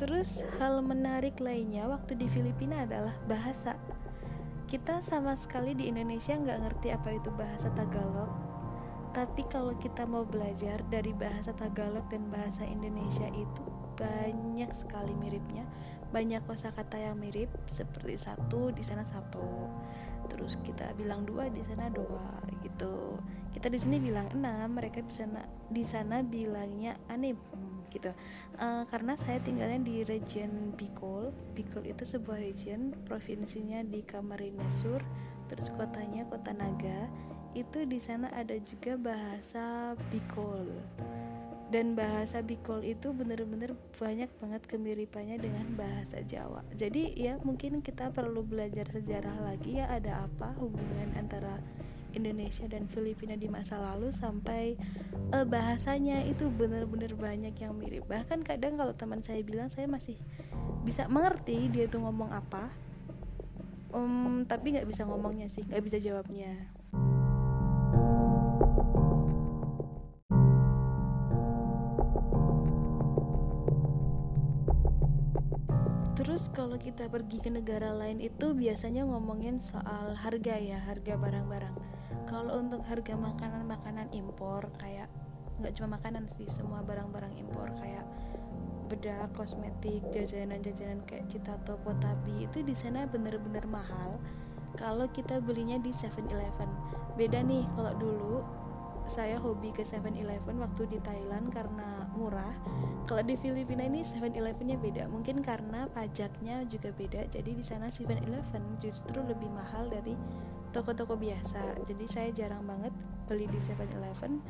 terus 0.00 0.40
hal 0.56 0.80
menarik 0.80 1.36
lainnya 1.36 1.84
waktu 1.84 2.16
di 2.16 2.24
Filipina 2.32 2.88
adalah 2.88 3.12
bahasa 3.28 3.76
kita 4.68 5.00
sama 5.00 5.32
sekali 5.32 5.72
di 5.72 5.88
Indonesia 5.88 6.36
nggak 6.36 6.60
ngerti 6.60 6.92
apa 6.92 7.08
itu 7.16 7.32
bahasa 7.32 7.72
Tagalog. 7.72 8.28
Tapi 9.16 9.48
kalau 9.48 9.72
kita 9.80 10.04
mau 10.04 10.28
belajar 10.28 10.84
dari 10.92 11.16
bahasa 11.16 11.56
Tagalog 11.56 12.04
dan 12.12 12.28
bahasa 12.28 12.68
Indonesia 12.68 13.24
itu 13.32 13.64
banyak 13.96 14.68
sekali 14.76 15.16
miripnya. 15.16 15.64
Banyak 16.12 16.44
kosakata 16.44 17.00
yang 17.00 17.16
mirip 17.16 17.48
seperti 17.72 18.20
satu 18.20 18.68
di 18.68 18.84
sana 18.84 19.08
satu. 19.08 19.72
Terus 20.28 20.60
kita 20.60 20.92
bilang 21.00 21.24
dua 21.24 21.48
di 21.48 21.64
sana 21.64 21.88
dua 21.88 22.44
gitu. 22.60 23.16
Kita 23.56 23.72
di 23.72 23.80
sini 23.80 23.96
bilang 23.96 24.28
enam 24.36 24.76
mereka 24.76 25.00
bisa 25.00 25.24
di 25.72 25.80
sana 25.80 26.20
bilangnya 26.20 27.00
aneh 27.08 27.32
gitu. 27.90 28.12
Uh, 28.56 28.84
karena 28.88 29.16
saya 29.18 29.40
tinggalnya 29.40 29.80
di 29.82 30.04
region 30.04 30.72
Bicol. 30.76 31.32
Bicol 31.52 31.84
itu 31.88 32.04
sebuah 32.04 32.40
region 32.40 32.94
provinsinya 33.04 33.84
di 33.84 34.04
Camarines 34.04 34.84
Sur 34.84 35.00
terus 35.48 35.72
kotanya 35.74 36.28
kota 36.28 36.52
Naga. 36.52 37.08
Itu 37.56 37.88
di 37.88 37.98
sana 37.98 38.28
ada 38.36 38.54
juga 38.60 39.00
bahasa 39.00 39.96
Bikol 40.12 40.68
dan 41.68 41.92
bahasa 41.92 42.40
Bikol 42.40 42.80
itu 42.80 43.12
bener-bener 43.12 43.76
banyak 44.00 44.32
banget 44.40 44.62
kemiripannya 44.64 45.36
dengan 45.36 45.68
bahasa 45.76 46.24
Jawa. 46.24 46.64
Jadi 46.72 47.12
ya 47.16 47.36
mungkin 47.44 47.84
kita 47.84 48.08
perlu 48.08 48.40
belajar 48.40 48.88
sejarah 48.88 49.44
lagi 49.44 49.76
ya 49.76 49.88
ada 49.92 50.24
apa 50.24 50.56
hubungan 50.56 51.12
antara 51.16 51.60
Indonesia 52.14 52.64
dan 52.68 52.88
Filipina 52.88 53.36
di 53.36 53.50
masa 53.50 53.76
lalu 53.80 54.12
sampai 54.14 54.78
uh, 55.34 55.44
bahasanya 55.44 56.24
itu 56.24 56.48
bener-bener 56.48 57.12
banyak 57.12 57.54
yang 57.58 57.76
mirip 57.76 58.08
bahkan 58.08 58.40
kadang 58.40 58.80
kalau 58.80 58.94
teman 58.96 59.20
saya 59.20 59.44
bilang 59.44 59.68
saya 59.68 59.88
masih 59.88 60.16
bisa 60.84 61.04
mengerti 61.10 61.68
dia 61.68 61.90
tuh 61.90 62.00
ngomong 62.04 62.32
apa 62.32 62.72
um, 63.92 64.44
tapi 64.48 64.76
nggak 64.76 64.88
bisa 64.88 65.04
ngomongnya 65.04 65.48
sih 65.52 65.64
nggak 65.68 65.84
bisa 65.84 65.98
jawabnya 66.00 66.72
Terus 76.18 76.50
kalau 76.50 76.74
kita 76.74 77.06
pergi 77.06 77.38
ke 77.38 77.46
negara 77.46 77.94
lain 77.94 78.18
itu 78.18 78.50
biasanya 78.50 79.06
ngomongin 79.06 79.62
soal 79.62 80.18
harga 80.18 80.58
ya, 80.58 80.82
harga 80.82 81.14
barang-barang. 81.14 81.97
Kalau 82.28 82.60
untuk 82.60 82.84
harga 82.84 83.16
makanan-makanan 83.16 84.12
impor 84.12 84.68
kayak 84.76 85.08
nggak 85.58 85.72
cuma 85.80 85.96
makanan 85.96 86.28
sih, 86.28 86.44
semua 86.52 86.84
barang-barang 86.84 87.34
impor 87.40 87.72
kayak 87.80 88.04
bedak, 88.92 89.32
kosmetik, 89.32 90.04
jajanan-jajanan 90.12 91.00
kayak 91.08 91.24
Citato, 91.32 91.80
Potapi 91.80 92.44
itu 92.44 92.60
di 92.60 92.76
sana 92.76 93.08
bener-bener 93.08 93.64
mahal. 93.64 94.20
Kalau 94.76 95.08
kita 95.08 95.40
belinya 95.40 95.80
di 95.80 95.88
7-Eleven. 95.88 96.68
Beda 97.16 97.40
nih 97.40 97.64
kalau 97.72 97.96
dulu 97.96 98.44
saya 99.08 99.40
hobi 99.40 99.72
ke 99.72 99.80
7-Eleven 99.80 100.60
waktu 100.60 100.84
di 100.92 101.00
Thailand 101.00 101.48
karena 101.48 102.04
murah. 102.12 102.52
Kalau 103.08 103.24
di 103.24 103.40
Filipina 103.40 103.88
ini 103.88 104.04
7-Elevennya 104.04 104.76
beda. 104.76 105.08
Mungkin 105.08 105.40
karena 105.40 105.88
pajaknya 105.96 106.68
juga 106.68 106.92
beda. 106.92 107.24
Jadi 107.32 107.56
di 107.56 107.64
sana 107.64 107.88
7-Eleven 107.88 108.76
justru 108.84 109.24
lebih 109.24 109.48
mahal 109.48 109.88
dari 109.88 110.12
toko-toko 110.72 111.16
biasa. 111.16 111.82
Jadi 111.86 112.04
saya 112.08 112.28
jarang 112.32 112.64
banget 112.64 112.92
beli 113.28 113.44
di 113.48 113.60
7-Eleven 113.60 114.40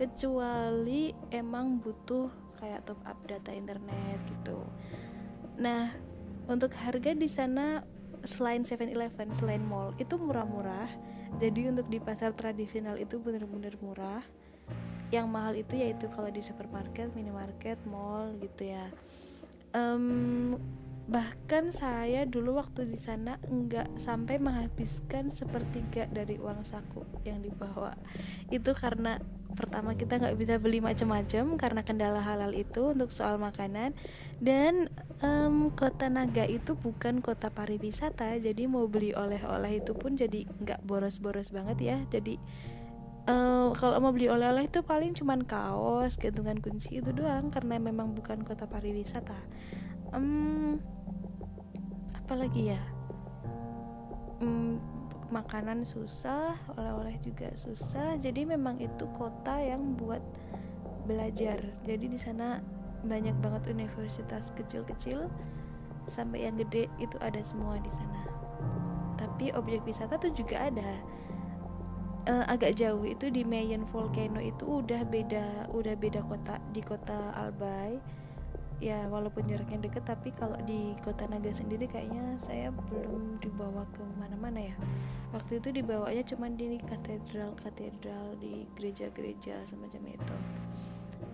kecuali 0.00 1.12
emang 1.28 1.78
butuh 1.78 2.56
kayak 2.56 2.88
top 2.88 3.00
up 3.04 3.18
data 3.28 3.52
internet 3.52 4.18
gitu. 4.26 4.64
Nah, 5.60 5.92
untuk 6.48 6.72
harga 6.74 7.12
di 7.12 7.28
sana 7.28 7.84
selain 8.24 8.64
7-Eleven, 8.64 9.36
selain 9.36 9.62
mall 9.62 9.92
itu 10.00 10.16
murah-murah 10.16 11.12
jadi 11.40 11.72
untuk 11.72 11.88
di 11.88 11.96
pasar 12.02 12.36
tradisional 12.36 13.00
itu 13.00 13.16
bener-bener 13.16 13.78
murah 13.80 14.20
yang 15.12 15.28
mahal 15.28 15.56
itu 15.56 15.76
yaitu 15.76 16.08
kalau 16.12 16.28
di 16.32 16.40
supermarket 16.40 17.12
minimarket 17.12 17.76
mall 17.88 18.32
gitu 18.40 18.72
ya 18.72 18.88
um, 19.76 20.56
bahkan 21.10 21.74
saya 21.74 22.22
dulu 22.22 22.62
waktu 22.62 22.86
di 22.86 22.94
sana 22.94 23.42
enggak 23.50 23.90
sampai 23.98 24.38
menghabiskan 24.38 25.34
sepertiga 25.34 26.06
dari 26.06 26.38
uang 26.38 26.62
saku 26.62 27.02
yang 27.26 27.42
dibawa. 27.42 27.98
Itu 28.54 28.72
karena 28.78 29.18
pertama 29.52 29.92
kita 29.98 30.16
nggak 30.16 30.38
bisa 30.38 30.56
beli 30.56 30.80
macam-macam 30.80 31.60
karena 31.60 31.80
kendala 31.84 32.22
halal 32.22 32.54
itu 32.54 32.94
untuk 32.94 33.10
soal 33.10 33.36
makanan. 33.36 33.98
Dan 34.38 34.88
um, 35.20 35.74
kota 35.74 36.06
Naga 36.06 36.46
itu 36.46 36.78
bukan 36.78 37.18
kota 37.18 37.50
pariwisata 37.50 38.38
jadi 38.38 38.64
mau 38.70 38.86
beli 38.86 39.12
oleh-oleh 39.12 39.82
itu 39.82 39.92
pun 39.98 40.14
jadi 40.14 40.46
nggak 40.48 40.86
boros-boros 40.86 41.50
banget 41.50 41.78
ya. 41.82 41.96
Jadi 42.08 42.38
uh, 43.26 43.74
kalau 43.74 43.98
mau 43.98 44.14
beli 44.14 44.30
oleh-oleh 44.30 44.66
itu 44.66 44.82
paling 44.82 45.14
cuman 45.14 45.44
kaos 45.46 46.18
gantungan 46.18 46.58
kunci 46.58 47.02
itu 47.02 47.10
doang 47.10 47.50
karena 47.50 47.78
memang 47.78 48.14
bukan 48.14 48.42
kota 48.42 48.66
pariwisata 48.66 49.38
um, 50.12 50.78
apalagi 52.16 52.76
ya? 52.76 52.80
Um, 54.40 54.78
makanan 55.32 55.88
susah 55.88 56.60
oleh-oleh 56.76 57.16
juga 57.24 57.50
susah. 57.56 58.20
Jadi 58.20 58.44
memang 58.44 58.76
itu 58.78 59.08
kota 59.16 59.56
yang 59.58 59.96
buat 59.96 60.20
belajar. 61.08 61.58
Jadi 61.82 62.06
di 62.12 62.18
sana 62.20 62.60
banyak 63.02 63.34
banget 63.42 63.74
universitas 63.74 64.54
kecil-kecil 64.54 65.26
sampai 66.06 66.46
yang 66.46 66.54
gede 66.60 66.86
itu 67.00 67.16
ada 67.18 67.40
semua 67.42 67.80
di 67.80 67.90
sana. 67.90 68.22
Tapi 69.18 69.50
objek 69.56 69.82
wisata 69.82 70.20
tuh 70.20 70.30
juga 70.36 70.68
ada. 70.68 70.92
Uh, 72.22 72.46
agak 72.46 72.78
jauh 72.78 73.02
itu 73.02 73.34
di 73.34 73.42
Mayen 73.42 73.82
Volcano 73.82 74.38
itu 74.38 74.62
udah 74.62 75.02
beda 75.02 75.66
udah 75.74 75.98
beda 75.98 76.22
kota 76.22 76.62
di 76.70 76.78
kota 76.78 77.34
Albay 77.34 77.98
ya 78.82 79.06
walaupun 79.06 79.46
jaraknya 79.46 79.86
deket 79.86 80.02
tapi 80.02 80.34
kalau 80.34 80.58
di 80.66 80.98
kota 81.06 81.30
Naga 81.30 81.54
sendiri 81.54 81.86
kayaknya 81.86 82.34
saya 82.42 82.74
belum 82.90 83.38
dibawa 83.38 83.86
ke 83.94 84.02
mana-mana 84.18 84.58
ya. 84.58 84.76
Waktu 85.30 85.62
itu 85.62 85.70
dibawanya 85.70 86.26
cuma 86.26 86.50
di 86.50 86.82
katedral 86.82 87.54
katedral 87.62 88.34
di 88.42 88.66
gereja-gereja 88.74 89.62
semacam 89.70 90.02
itu. 90.10 90.36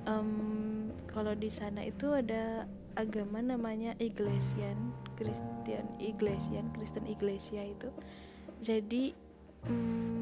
Um, 0.05 0.93
kalau 1.09 1.33
di 1.33 1.49
sana 1.49 1.89
itu 1.89 2.13
ada 2.13 2.69
agama 3.01 3.41
namanya 3.41 3.97
Iglesian 3.97 4.93
Christian 5.17 5.89
Iglesian 5.97 6.69
Kristen 6.77 7.09
Iglesia 7.09 7.65
itu. 7.65 7.89
Jadi 8.61 9.17
um, 9.65 10.18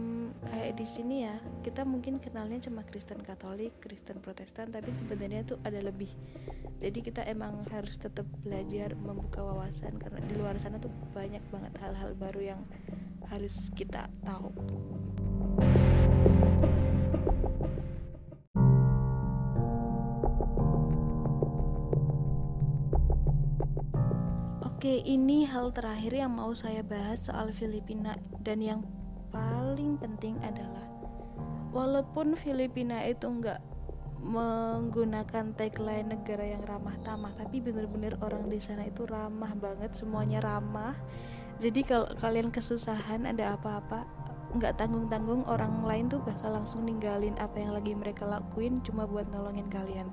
kayak 0.46 0.78
di 0.78 0.86
sini 0.86 1.26
ya 1.26 1.36
kita 1.66 1.82
mungkin 1.82 2.22
kenalnya 2.22 2.62
cuma 2.62 2.86
Kristen 2.86 3.20
Katolik 3.20 3.76
Kristen 3.82 4.22
Protestan 4.22 4.70
tapi 4.70 4.94
sebenarnya 4.94 5.42
tuh 5.42 5.58
ada 5.66 5.82
lebih. 5.82 6.10
Jadi 6.78 6.98
kita 7.02 7.24
emang 7.26 7.66
harus 7.72 7.96
tetap 7.98 8.24
belajar 8.44 8.94
membuka 8.94 9.42
wawasan 9.42 9.98
karena 9.98 10.20
di 10.24 10.34
luar 10.38 10.56
sana 10.60 10.78
tuh 10.78 10.92
banyak 11.16 11.42
banget 11.50 11.72
hal-hal 11.82 12.12
baru 12.14 12.56
yang 12.56 12.60
harus 13.26 13.72
kita 13.74 14.06
tahu. 14.22 14.52
Oke, 24.76 25.02
ini 25.02 25.48
hal 25.48 25.74
terakhir 25.74 26.14
yang 26.14 26.36
mau 26.36 26.54
saya 26.54 26.84
bahas 26.86 27.26
soal 27.26 27.50
Filipina 27.50 28.14
dan 28.38 28.62
yang 28.62 28.80
paling 29.36 30.00
penting 30.00 30.40
adalah 30.40 30.88
walaupun 31.76 32.32
Filipina 32.40 33.04
itu 33.04 33.28
nggak 33.28 33.60
menggunakan 34.24 35.52
tagline 35.54 36.08
negara 36.08 36.56
yang 36.56 36.64
ramah 36.64 36.96
tamah 37.04 37.36
tapi 37.36 37.60
bener-bener 37.60 38.16
orang 38.24 38.48
di 38.48 38.58
sana 38.58 38.88
itu 38.88 39.04
ramah 39.04 39.52
banget 39.52 39.92
semuanya 39.92 40.40
ramah. 40.40 40.96
Jadi 41.60 41.84
kalau 41.84 42.08
kalian 42.20 42.48
kesusahan 42.48 43.28
ada 43.28 43.56
apa-apa 43.56 44.08
nggak 44.56 44.80
tanggung-tanggung 44.80 45.44
orang 45.46 45.84
lain 45.84 46.08
tuh 46.08 46.24
bakal 46.24 46.56
langsung 46.56 46.88
ninggalin 46.88 47.36
apa 47.36 47.60
yang 47.60 47.76
lagi 47.76 47.92
mereka 47.92 48.24
lakuin 48.24 48.80
cuma 48.80 49.04
buat 49.04 49.28
nolongin 49.28 49.68
kalian. 49.68 50.08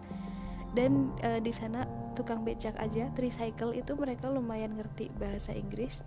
Dan 0.74 1.14
e, 1.22 1.40
di 1.40 1.54
sana 1.54 1.86
tukang 2.14 2.44
becak 2.44 2.76
aja 2.82 3.10
tricycle 3.14 3.72
itu 3.72 3.94
mereka 3.96 4.30
lumayan 4.30 4.76
ngerti 4.78 5.10
bahasa 5.16 5.54
Inggris 5.54 6.02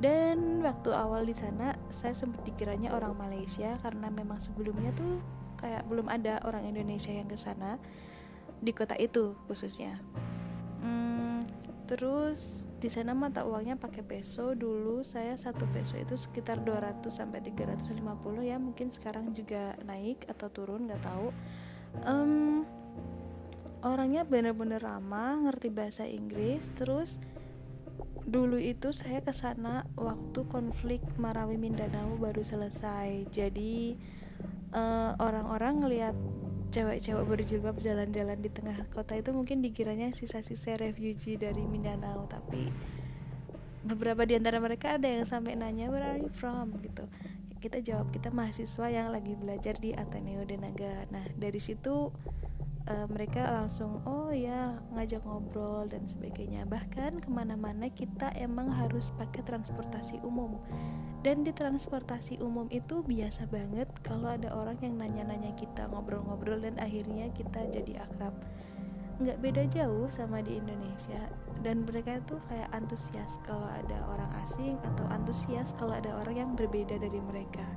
dan 0.00 0.64
waktu 0.64 0.96
awal 0.96 1.28
di 1.28 1.36
sana 1.36 1.76
saya 1.92 2.16
sempat 2.16 2.40
dikiranya 2.48 2.96
orang 2.96 3.12
Malaysia 3.20 3.76
karena 3.84 4.08
memang 4.08 4.40
sebelumnya 4.40 4.96
tuh 4.96 5.20
kayak 5.60 5.84
belum 5.92 6.08
ada 6.08 6.40
orang 6.48 6.64
Indonesia 6.64 7.12
yang 7.12 7.28
ke 7.28 7.36
sana 7.36 7.76
di 8.64 8.72
kota 8.72 8.96
itu 8.96 9.36
khususnya. 9.44 10.00
Hmm, 10.80 11.44
terus 11.84 12.64
di 12.80 12.88
sana 12.88 13.12
mata 13.12 13.44
uangnya 13.44 13.76
pakai 13.76 14.00
peso. 14.00 14.56
Dulu 14.56 15.04
saya 15.04 15.36
satu 15.36 15.68
peso 15.68 16.00
itu 16.00 16.16
sekitar 16.16 16.64
200 16.64 17.04
sampai 17.12 17.44
350 17.44 18.00
ya. 18.40 18.56
Mungkin 18.56 18.88
sekarang 18.88 19.36
juga 19.36 19.76
naik 19.84 20.24
atau 20.32 20.48
turun 20.48 20.88
nggak 20.88 21.04
tahu. 21.04 21.28
Um, 22.08 22.64
orangnya 23.84 24.24
bener-bener 24.24 24.80
ramah 24.80 25.44
ngerti 25.44 25.68
bahasa 25.68 26.08
Inggris. 26.08 26.72
Terus 26.72 27.20
dulu 28.28 28.60
itu 28.60 28.92
saya 28.92 29.24
ke 29.24 29.32
sana 29.32 29.88
waktu 29.96 30.44
konflik 30.48 31.00
Marawi 31.16 31.56
Mindanao 31.56 32.16
baru 32.16 32.44
selesai. 32.44 33.28
Jadi 33.32 33.96
eh, 34.74 35.10
orang-orang 35.16 35.84
ngelihat 35.84 36.16
cewek-cewek 36.70 37.26
berjilbab 37.26 37.76
jalan-jalan 37.82 38.38
di 38.38 38.50
tengah 38.50 38.86
kota 38.94 39.18
itu 39.18 39.34
mungkin 39.34 39.58
dikiranya 39.60 40.14
sisa-sisa 40.14 40.78
refugee 40.78 41.34
dari 41.34 41.66
Mindanao. 41.66 42.30
Tapi 42.30 42.70
beberapa 43.82 44.22
di 44.28 44.38
antara 44.38 44.62
mereka 44.62 45.00
ada 45.00 45.08
yang 45.08 45.26
sampai 45.26 45.58
nanya 45.58 45.90
where 45.90 46.04
are 46.04 46.20
you 46.20 46.30
from? 46.30 46.76
gitu. 46.80 47.08
Kita 47.60 47.84
jawab 47.84 48.08
kita 48.08 48.32
mahasiswa 48.32 48.88
yang 48.88 49.12
lagi 49.12 49.36
belajar 49.36 49.76
di 49.76 49.92
Ateneo 49.92 50.48
de 50.48 50.56
Naga 50.56 51.04
nah 51.12 51.26
dari 51.36 51.60
situ 51.60 52.08
uh, 52.88 53.06
mereka 53.10 53.44
langsung 53.44 54.00
oh 54.08 54.32
ya 54.32 54.80
ngajak 54.94 55.20
ngobrol 55.26 55.84
dan 55.90 56.06
sebagainya. 56.08 56.64
Bahkan 56.64 57.20
ke 57.20 57.28
mana-mana 57.28 57.90
kita 57.92 58.32
emang 58.38 58.72
harus 58.72 59.12
pakai 59.18 59.44
transportasi 59.44 60.22
umum. 60.24 60.62
Dan 61.20 61.44
di 61.44 61.52
transportasi 61.52 62.40
umum 62.40 62.64
itu 62.72 63.04
biasa 63.04 63.44
banget 63.52 63.92
kalau 64.00 64.32
ada 64.32 64.48
orang 64.56 64.80
yang 64.80 64.96
nanya-nanya 64.96 65.52
kita 65.52 65.84
ngobrol-ngobrol 65.92 66.64
dan 66.64 66.80
akhirnya 66.80 67.28
kita 67.36 67.68
jadi 67.68 68.08
akrab. 68.08 68.32
Nggak 69.20 69.38
beda 69.44 69.62
jauh 69.68 70.08
sama 70.08 70.40
di 70.40 70.56
Indonesia. 70.56 71.28
Dan 71.60 71.84
mereka 71.84 72.16
itu 72.16 72.40
kayak 72.48 72.72
antusias 72.72 73.36
kalau 73.44 73.68
ada 73.68 74.00
orang 74.08 74.32
asing 74.40 74.80
atau 74.80 75.04
antusias 75.12 75.76
kalau 75.76 75.92
ada 75.92 76.16
orang 76.16 76.36
yang 76.40 76.50
berbeda 76.56 76.96
dari 76.96 77.20
mereka 77.20 77.68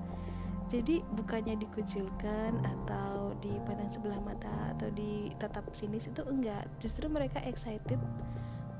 jadi 0.71 1.03
bukannya 1.15 1.59
dikucilkan 1.59 2.61
atau 2.63 3.35
dipandang 3.43 3.91
sebelah 3.91 4.19
mata 4.23 4.73
atau 4.75 4.89
ditatap 4.91 5.67
sinis 5.75 6.07
itu 6.07 6.23
enggak. 6.23 6.65
Justru 6.79 7.07
mereka 7.11 7.43
excited 7.43 7.99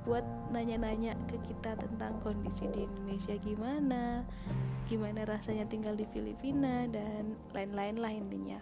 buat 0.03 0.23
nanya-nanya 0.51 1.15
ke 1.31 1.39
kita 1.47 1.79
tentang 1.79 2.19
kondisi 2.19 2.67
di 2.75 2.83
Indonesia 2.83 3.39
gimana 3.39 4.27
gimana 4.91 5.23
rasanya 5.23 5.63
tinggal 5.63 5.95
di 5.95 6.03
Filipina 6.03 6.83
dan 6.91 7.39
lain-lain 7.55 7.95
lah 8.03 8.11
intinya. 8.11 8.59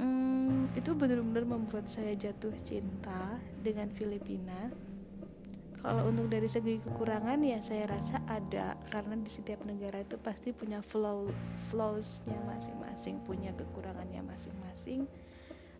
Hmm, 0.00 0.66
itu 0.74 0.90
benar-benar 0.96 1.46
membuat 1.46 1.86
saya 1.86 2.16
jatuh 2.18 2.50
cinta 2.66 3.38
dengan 3.62 3.86
Filipina 3.92 4.72
kalau 5.84 6.08
untuk 6.08 6.32
dari 6.32 6.48
segi 6.48 6.80
kekurangan 6.80 7.44
ya 7.44 7.60
saya 7.60 7.84
rasa 7.84 8.24
ada. 8.24 8.72
Karena 8.88 9.20
di 9.20 9.28
setiap 9.28 9.68
negara 9.68 10.00
itu 10.00 10.16
pasti 10.16 10.56
punya 10.56 10.80
flow 10.80 11.28
flowsnya 11.68 12.40
masing-masing 12.48 13.20
punya 13.28 13.52
kekurangannya 13.52 14.24
masing-masing. 14.24 15.04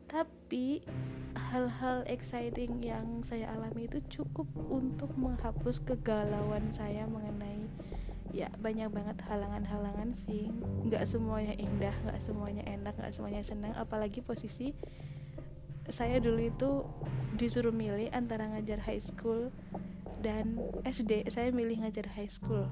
Tapi 0.04 0.84
hal-hal 1.32 2.04
exciting 2.04 2.84
yang 2.84 3.24
saya 3.24 3.48
alami 3.56 3.88
itu 3.88 4.04
cukup 4.20 4.44
untuk 4.68 5.08
menghapus 5.16 5.80
kegalauan 5.80 6.68
saya 6.68 7.08
mengenai 7.08 7.64
ya 8.28 8.52
banyak 8.60 8.92
banget 8.92 9.24
halangan-halangan 9.24 10.12
sih. 10.12 10.52
Nggak 10.84 11.08
semuanya 11.08 11.56
indah 11.56 11.96
nggak 12.04 12.20
semuanya 12.20 12.60
enak 12.68 12.92
nggak 13.00 13.14
semuanya 13.16 13.40
senang 13.40 13.72
apalagi 13.72 14.20
posisi 14.20 14.76
saya 15.88 16.20
dulu 16.20 16.40
itu 16.48 16.70
disuruh 17.36 17.74
milih 17.74 18.08
antara 18.14 18.48
ngajar 18.48 18.80
high 18.84 19.02
school 19.02 19.52
dan 20.24 20.56
SD 20.86 21.28
saya 21.28 21.52
milih 21.52 21.84
ngajar 21.84 22.08
high 22.16 22.30
school. 22.30 22.70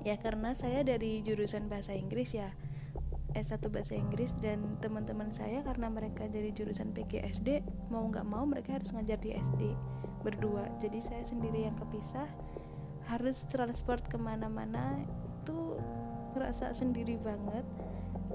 Ya 0.00 0.16
karena 0.16 0.56
saya 0.56 0.80
dari 0.80 1.20
jurusan 1.20 1.68
bahasa 1.68 1.92
Inggris 1.92 2.32
ya 2.32 2.56
S1 3.36 3.62
bahasa 3.70 3.94
Inggris 3.94 4.34
dan 4.42 4.80
teman-teman 4.82 5.30
saya 5.30 5.62
karena 5.62 5.86
mereka 5.86 6.26
dari 6.26 6.50
jurusan 6.50 6.90
PGSD 6.90 7.62
mau 7.92 8.08
nggak 8.08 8.26
mau 8.26 8.42
mereka 8.42 8.80
harus 8.80 8.90
ngajar 8.90 9.20
di 9.22 9.36
SD 9.36 9.62
berdua. 10.26 10.66
Jadi 10.82 10.98
saya 10.98 11.22
sendiri 11.22 11.68
yang 11.68 11.76
kepisah 11.78 12.26
harus 13.08 13.46
transport 13.48 14.04
ke 14.08 14.18
mana-mana 14.20 15.00
itu 15.42 15.78
ngerasa 16.36 16.74
sendiri 16.76 17.16
banget 17.20 17.64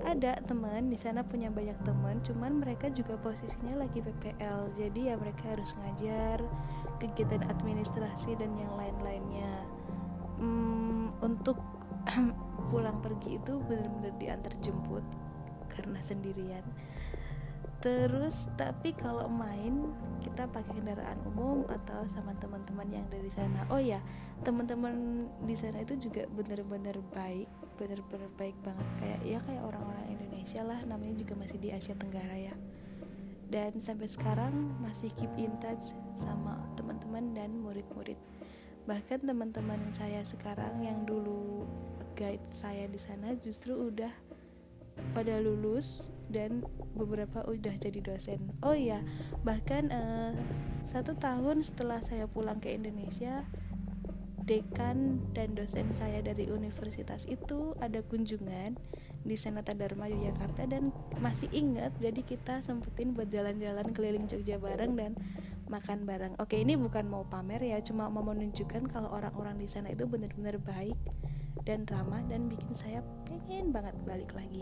ada 0.04 0.36
teman 0.44 0.92
di 0.92 1.00
sana 1.00 1.24
punya 1.24 1.48
banyak 1.48 1.78
teman 1.88 2.20
cuman 2.20 2.60
mereka 2.60 2.92
juga 2.92 3.16
posisinya 3.16 3.80
lagi 3.88 4.04
PPL 4.04 4.76
jadi 4.76 5.14
ya 5.14 5.16
mereka 5.16 5.56
harus 5.56 5.72
ngajar 5.80 6.44
kegiatan 7.00 7.44
administrasi 7.48 8.36
dan 8.40 8.52
yang 8.56 8.72
lain-lainnya. 8.76 9.54
Hmm, 10.40 11.12
untuk 11.24 11.60
pulang 12.72 13.00
pergi 13.00 13.40
itu 13.40 13.60
benar-benar 13.64 14.14
diantar 14.20 14.54
jemput 14.60 15.04
karena 15.72 16.00
sendirian. 16.00 16.64
Terus 17.84 18.50
tapi 18.58 18.98
kalau 18.98 19.30
main 19.30 19.94
kita 20.26 20.50
pakai 20.50 20.82
kendaraan 20.82 21.22
umum 21.30 21.70
atau 21.70 22.02
sama 22.10 22.34
teman-teman 22.42 22.90
yang 22.90 23.06
dari 23.14 23.30
sana. 23.30 23.62
Oh 23.70 23.78
ya 23.78 24.02
teman-teman 24.42 25.28
di 25.46 25.54
sana 25.54 25.86
itu 25.86 26.10
juga 26.10 26.26
benar-benar 26.34 26.98
baik 27.14 27.48
benar-benar 27.76 28.32
baik 28.40 28.58
banget. 28.64 28.88
Kayak 29.00 29.22
ya 29.24 29.40
kayak 29.44 29.64
orang-orang 29.64 30.06
Indonesia 30.12 30.62
lah 30.64 30.80
namanya 30.88 31.16
juga 31.20 31.34
masih 31.36 31.58
di 31.60 31.70
Asia 31.72 31.96
Tenggara 31.96 32.36
ya. 32.36 32.56
Dan 33.46 33.78
sampai 33.78 34.10
sekarang 34.10 34.74
masih 34.82 35.14
keep 35.14 35.32
in 35.38 35.54
touch 35.62 35.94
sama 36.18 36.58
teman-teman 36.74 37.36
dan 37.38 37.54
murid-murid. 37.62 38.18
Bahkan 38.90 39.26
teman-teman 39.26 39.94
saya 39.94 40.26
sekarang 40.26 40.82
yang 40.82 41.06
dulu 41.06 41.66
guide 42.18 42.42
saya 42.50 42.88
di 42.90 42.98
sana 42.98 43.36
justru 43.38 43.76
udah 43.76 44.12
pada 45.12 45.44
lulus 45.44 46.08
dan 46.32 46.64
beberapa 46.96 47.44
udah 47.46 47.76
jadi 47.78 48.00
dosen. 48.02 48.56
Oh 48.64 48.74
iya 48.74 49.04
bahkan 49.44 49.92
uh, 49.92 50.34
satu 50.86 51.18
tahun 51.18 51.62
setelah 51.66 52.00
saya 52.02 52.30
pulang 52.30 52.62
ke 52.62 52.72
Indonesia 52.72 53.44
dekan 54.46 55.26
dan 55.34 55.58
dosen 55.58 55.90
saya 55.98 56.22
dari 56.22 56.46
universitas 56.54 57.26
itu 57.26 57.74
ada 57.82 58.06
kunjungan 58.06 58.78
di 59.26 59.36
Senata 59.36 59.74
Dharma 59.74 60.06
Yogyakarta 60.06 60.70
dan 60.70 60.94
masih 61.18 61.50
ingat 61.50 61.98
jadi 61.98 62.22
kita 62.22 62.62
sempetin 62.62 63.18
buat 63.18 63.26
jalan-jalan 63.34 63.90
keliling 63.90 64.30
Jogja 64.30 64.62
bareng 64.62 64.94
dan 64.94 65.18
makan 65.66 66.06
bareng. 66.06 66.38
Oke 66.38 66.62
ini 66.62 66.78
bukan 66.78 67.10
mau 67.10 67.26
pamer 67.26 67.66
ya 67.66 67.82
cuma 67.82 68.06
mau 68.06 68.22
menunjukkan 68.22 68.86
kalau 68.94 69.10
orang-orang 69.10 69.58
di 69.58 69.66
sana 69.66 69.90
itu 69.90 70.06
benar-benar 70.06 70.62
baik 70.62 70.98
dan 71.66 71.90
ramah 71.90 72.22
dan 72.30 72.46
bikin 72.46 72.78
saya 72.78 73.02
pengen 73.26 73.74
banget 73.74 73.98
balik 74.06 74.30
lagi 74.38 74.62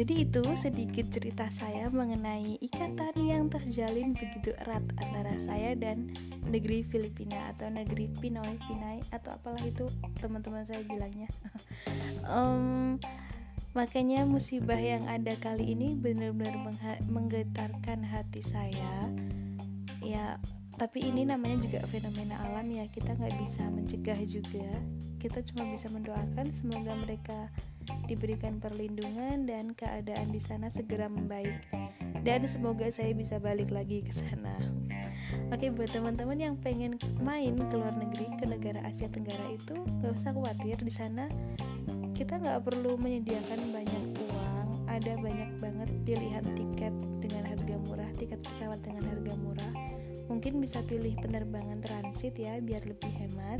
Jadi 0.00 0.24
itu 0.24 0.40
sedikit 0.56 1.12
cerita 1.12 1.52
saya 1.52 1.92
mengenai 1.92 2.56
ikatan 2.64 3.12
yang 3.20 3.52
terjalin 3.52 4.16
begitu 4.16 4.56
erat 4.64 4.80
antara 4.96 5.36
saya 5.36 5.76
dan 5.76 6.16
negeri 6.48 6.80
Filipina 6.80 7.52
atau 7.52 7.68
negeri 7.68 8.08
Pinoy, 8.16 8.56
Pinay 8.64 9.04
atau 9.12 9.36
apalah 9.36 9.60
itu 9.60 9.84
teman-teman 10.24 10.64
saya 10.64 10.80
bilangnya. 10.88 11.28
um, 12.32 12.96
makanya 13.76 14.24
musibah 14.24 14.80
yang 14.80 15.04
ada 15.04 15.36
kali 15.36 15.76
ini 15.76 15.92
benar-benar 15.92 16.64
menggetarkan 17.04 18.00
hati 18.00 18.40
saya. 18.40 19.04
Ya, 20.00 20.40
tapi 20.80 21.04
ini 21.04 21.28
namanya 21.28 21.60
juga 21.60 21.84
fenomena 21.92 22.40
alam 22.48 22.64
ya 22.72 22.88
kita 22.88 23.12
nggak 23.12 23.36
bisa 23.36 23.68
mencegah 23.68 24.16
juga. 24.24 24.64
Kita 25.20 25.44
cuma 25.44 25.68
bisa 25.68 25.92
mendoakan 25.92 26.48
semoga 26.48 26.96
mereka 26.96 27.52
diberikan 28.08 28.56
perlindungan 28.56 29.44
dan 29.44 29.76
keadaan 29.76 30.32
di 30.32 30.40
sana 30.40 30.72
segera 30.72 31.12
membaik 31.12 31.68
dan 32.24 32.48
semoga 32.48 32.88
saya 32.88 33.12
bisa 33.12 33.36
balik 33.36 33.68
lagi 33.68 34.00
ke 34.00 34.08
sana. 34.08 34.56
Oke 35.52 35.68
buat 35.68 35.92
teman-teman 35.92 36.40
yang 36.40 36.56
pengen 36.56 36.96
main 37.20 37.60
ke 37.60 37.74
luar 37.76 37.92
negeri 38.00 38.32
ke 38.40 38.48
negara 38.48 38.80
Asia 38.80 39.12
Tenggara 39.12 39.52
itu 39.52 39.76
gak 40.00 40.16
usah 40.16 40.32
khawatir 40.32 40.80
di 40.80 40.90
sana 40.90 41.28
kita 42.16 42.36
nggak 42.36 42.66
perlu 42.66 42.98
menyediakan 42.98 43.72
banyak 43.72 44.04
uang 44.26 44.68
ada 44.90 45.12
banyak 45.16 45.50
banget 45.62 45.88
pilihan 46.02 46.44
tiket 46.52 46.92
dengan 47.22 47.48
harga 47.48 47.76
murah 47.86 48.10
tiket 48.18 48.42
pesawat 48.42 48.82
dengan 48.82 49.06
harga 49.08 49.34
murah 49.38 49.72
mungkin 50.30 50.62
bisa 50.62 50.78
pilih 50.86 51.18
penerbangan 51.18 51.82
transit 51.82 52.38
ya 52.38 52.62
biar 52.62 52.86
lebih 52.86 53.10
hemat. 53.10 53.58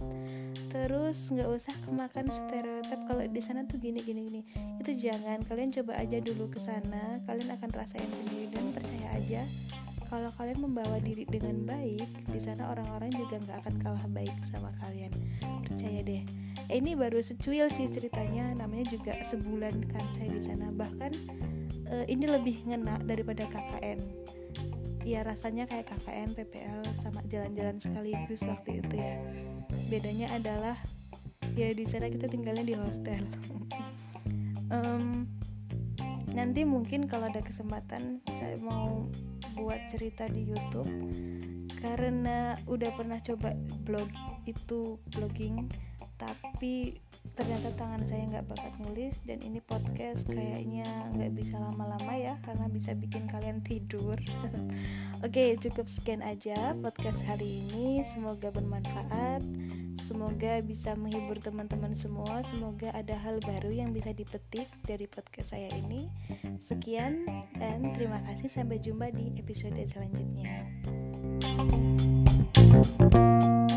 Terus 0.71 1.19
nggak 1.35 1.51
usah 1.51 1.75
kemakan 1.83 2.31
stereotip 2.31 3.01
kalau 3.11 3.27
di 3.27 3.43
sana 3.43 3.67
tuh 3.67 3.83
gini 3.83 3.99
gini 3.99 4.23
gini. 4.31 4.43
Itu 4.79 4.95
jangan 4.95 5.43
kalian 5.51 5.75
coba 5.75 5.99
aja 5.99 6.23
dulu 6.23 6.47
ke 6.47 6.63
sana 6.63 7.19
kalian 7.27 7.51
akan 7.59 7.71
rasain 7.75 8.07
sendiri 8.15 8.55
dan 8.55 8.71
percaya 8.71 9.19
aja. 9.19 9.43
Kalau 10.07 10.31
kalian 10.39 10.59
membawa 10.63 10.99
diri 11.03 11.27
dengan 11.27 11.67
baik 11.67 12.31
di 12.31 12.39
sana 12.39 12.71
orang-orang 12.71 13.11
juga 13.15 13.43
nggak 13.43 13.59
akan 13.67 13.75
kalah 13.83 14.07
baik 14.15 14.35
sama 14.47 14.71
kalian. 14.87 15.11
Percaya 15.67 16.01
deh. 16.07 16.23
Eh, 16.71 16.79
ini 16.79 16.95
baru 16.95 17.19
secuil 17.19 17.67
sih 17.75 17.91
ceritanya 17.91 18.55
namanya 18.55 18.95
juga 18.95 19.19
sebulan 19.27 19.91
kan 19.91 20.07
saya 20.15 20.31
di 20.31 20.43
sana. 20.43 20.71
Bahkan 20.71 21.13
eh, 21.91 22.07
ini 22.07 22.31
lebih 22.31 22.63
ngena 22.67 23.03
daripada 23.03 23.43
KKN 23.51 23.99
ya 25.11 25.27
rasanya 25.27 25.67
kayak 25.67 25.91
KKN 25.91 26.39
PPL 26.39 26.87
sama 26.95 27.19
jalan-jalan 27.27 27.83
sekaligus 27.83 28.47
waktu 28.47 28.79
itu 28.79 28.95
ya. 28.95 29.19
Bedanya 29.91 30.31
adalah 30.39 30.79
ya 31.59 31.75
di 31.75 31.83
sana 31.83 32.07
kita 32.07 32.31
tinggalnya 32.31 32.63
di 32.63 32.79
hostel. 32.79 33.27
Um, 34.71 35.27
nanti 36.31 36.63
mungkin 36.63 37.11
kalau 37.11 37.27
ada 37.27 37.43
kesempatan 37.43 38.23
saya 38.39 38.55
mau 38.63 39.11
buat 39.59 39.83
cerita 39.91 40.31
di 40.31 40.47
YouTube. 40.47 40.87
Karena 41.83 42.55
udah 42.71 42.95
pernah 42.95 43.19
coba 43.19 43.51
blog 43.83 44.07
itu 44.47 44.95
blogging 45.11 45.67
tapi 46.15 47.03
ternyata 47.35 47.73
tangan 47.79 48.03
saya 48.05 48.27
nggak 48.29 48.47
bakat 48.53 48.75
nulis 48.85 49.17
dan 49.25 49.41
ini 49.41 49.65
podcast 49.65 50.29
kayaknya 50.29 51.09
nggak 51.17 51.33
bisa 51.33 51.57
lama-lama 51.57 52.13
ya 52.19 52.37
karena 52.45 52.67
bisa 52.69 52.93
bikin 52.93 53.31
kalian 53.31 53.65
tidur. 53.65 54.19
Oke 55.27 55.57
cukup 55.57 55.89
sekian 55.89 56.21
aja 56.21 56.77
podcast 56.81 57.25
hari 57.25 57.65
ini. 57.65 58.05
Semoga 58.05 58.53
bermanfaat. 58.53 59.41
Semoga 60.05 60.59
bisa 60.67 60.99
menghibur 60.99 61.39
teman-teman 61.39 61.95
semua. 61.95 62.43
Semoga 62.51 62.91
ada 62.91 63.15
hal 63.15 63.39
baru 63.47 63.71
yang 63.71 63.95
bisa 63.95 64.11
dipetik 64.11 64.67
dari 64.83 65.07
podcast 65.07 65.55
saya 65.55 65.71
ini. 65.71 66.11
Sekian 66.59 67.31
dan 67.55 67.95
terima 67.95 68.19
kasih. 68.27 68.51
Sampai 68.51 68.83
jumpa 68.83 69.15
di 69.15 69.39
episode 69.39 69.79
selanjutnya. 69.87 70.67
thank 71.41 73.05
you 73.05 73.70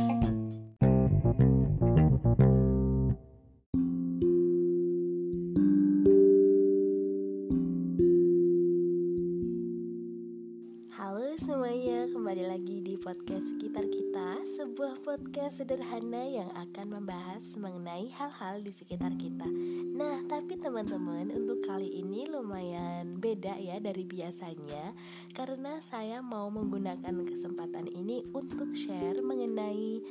sederhana 15.54 16.26
yang 16.26 16.50
akan 16.58 16.98
membahas 16.98 17.46
mengenai 17.62 18.10
hal-hal 18.18 18.66
di 18.66 18.74
sekitar 18.74 19.14
kita. 19.22 19.46
Nah, 19.94 20.26
tapi 20.26 20.58
teman-teman, 20.58 21.30
untuk 21.30 21.62
kali 21.62 22.02
ini 22.02 22.26
lumayan 22.26 23.22
beda 23.22 23.62
ya 23.62 23.78
dari 23.78 24.02
biasanya 24.02 24.98
karena 25.38 25.78
saya 25.78 26.26
mau 26.26 26.50
menggunakan 26.50 27.22
kesempatan 27.30 27.86
ini 27.86 28.26
untuk 28.34 28.74
share 28.74 29.22
mengenai 29.22 30.02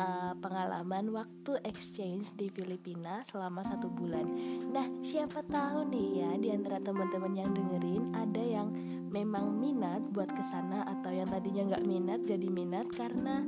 uh, 0.00 0.32
pengalaman 0.40 1.12
waktu 1.12 1.60
exchange 1.68 2.32
di 2.40 2.48
Filipina 2.48 3.20
selama 3.20 3.60
satu 3.68 3.92
bulan. 3.92 4.24
Nah, 4.72 4.88
siapa 5.04 5.44
tahu 5.44 5.92
nih 5.92 6.08
ya 6.24 6.30
di 6.40 6.48
antara 6.56 6.80
teman-teman 6.80 7.36
yang 7.36 7.52
dengerin 7.52 8.16
ada 8.16 8.40
yang 8.40 8.72
memang 9.12 9.60
minat 9.60 10.00
buat 10.12 10.32
ke 10.32 10.40
sana 10.40 10.88
atau 10.88 11.12
yang 11.12 11.28
tadinya 11.28 11.76
nggak 11.76 11.84
minat 11.84 12.20
jadi 12.24 12.48
minat 12.48 12.88
karena 12.92 13.44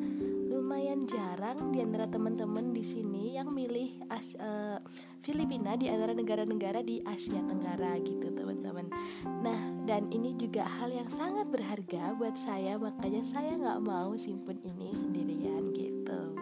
lumayan 0.68 1.08
jarang 1.08 1.72
di 1.72 1.80
antara 1.80 2.04
teman-teman 2.04 2.76
di 2.76 2.84
sini 2.84 3.40
yang 3.40 3.56
milih 3.56 4.04
As 4.12 4.36
uh, 4.36 4.76
Filipina 5.24 5.80
di 5.80 5.88
antara 5.88 6.12
negara-negara 6.12 6.84
di 6.84 7.00
Asia 7.08 7.40
Tenggara 7.40 7.96
gitu 8.04 8.28
teman-teman. 8.36 8.92
Nah 9.24 9.56
dan 9.88 10.12
ini 10.12 10.36
juga 10.36 10.68
hal 10.68 10.92
yang 10.92 11.08
sangat 11.08 11.48
berharga 11.48 12.12
buat 12.20 12.36
saya 12.36 12.76
makanya 12.76 13.24
saya 13.24 13.56
nggak 13.56 13.80
mau 13.80 14.12
simpen 14.12 14.60
ini 14.60 14.92
sendirian 14.92 15.72
gitu. 15.72 16.36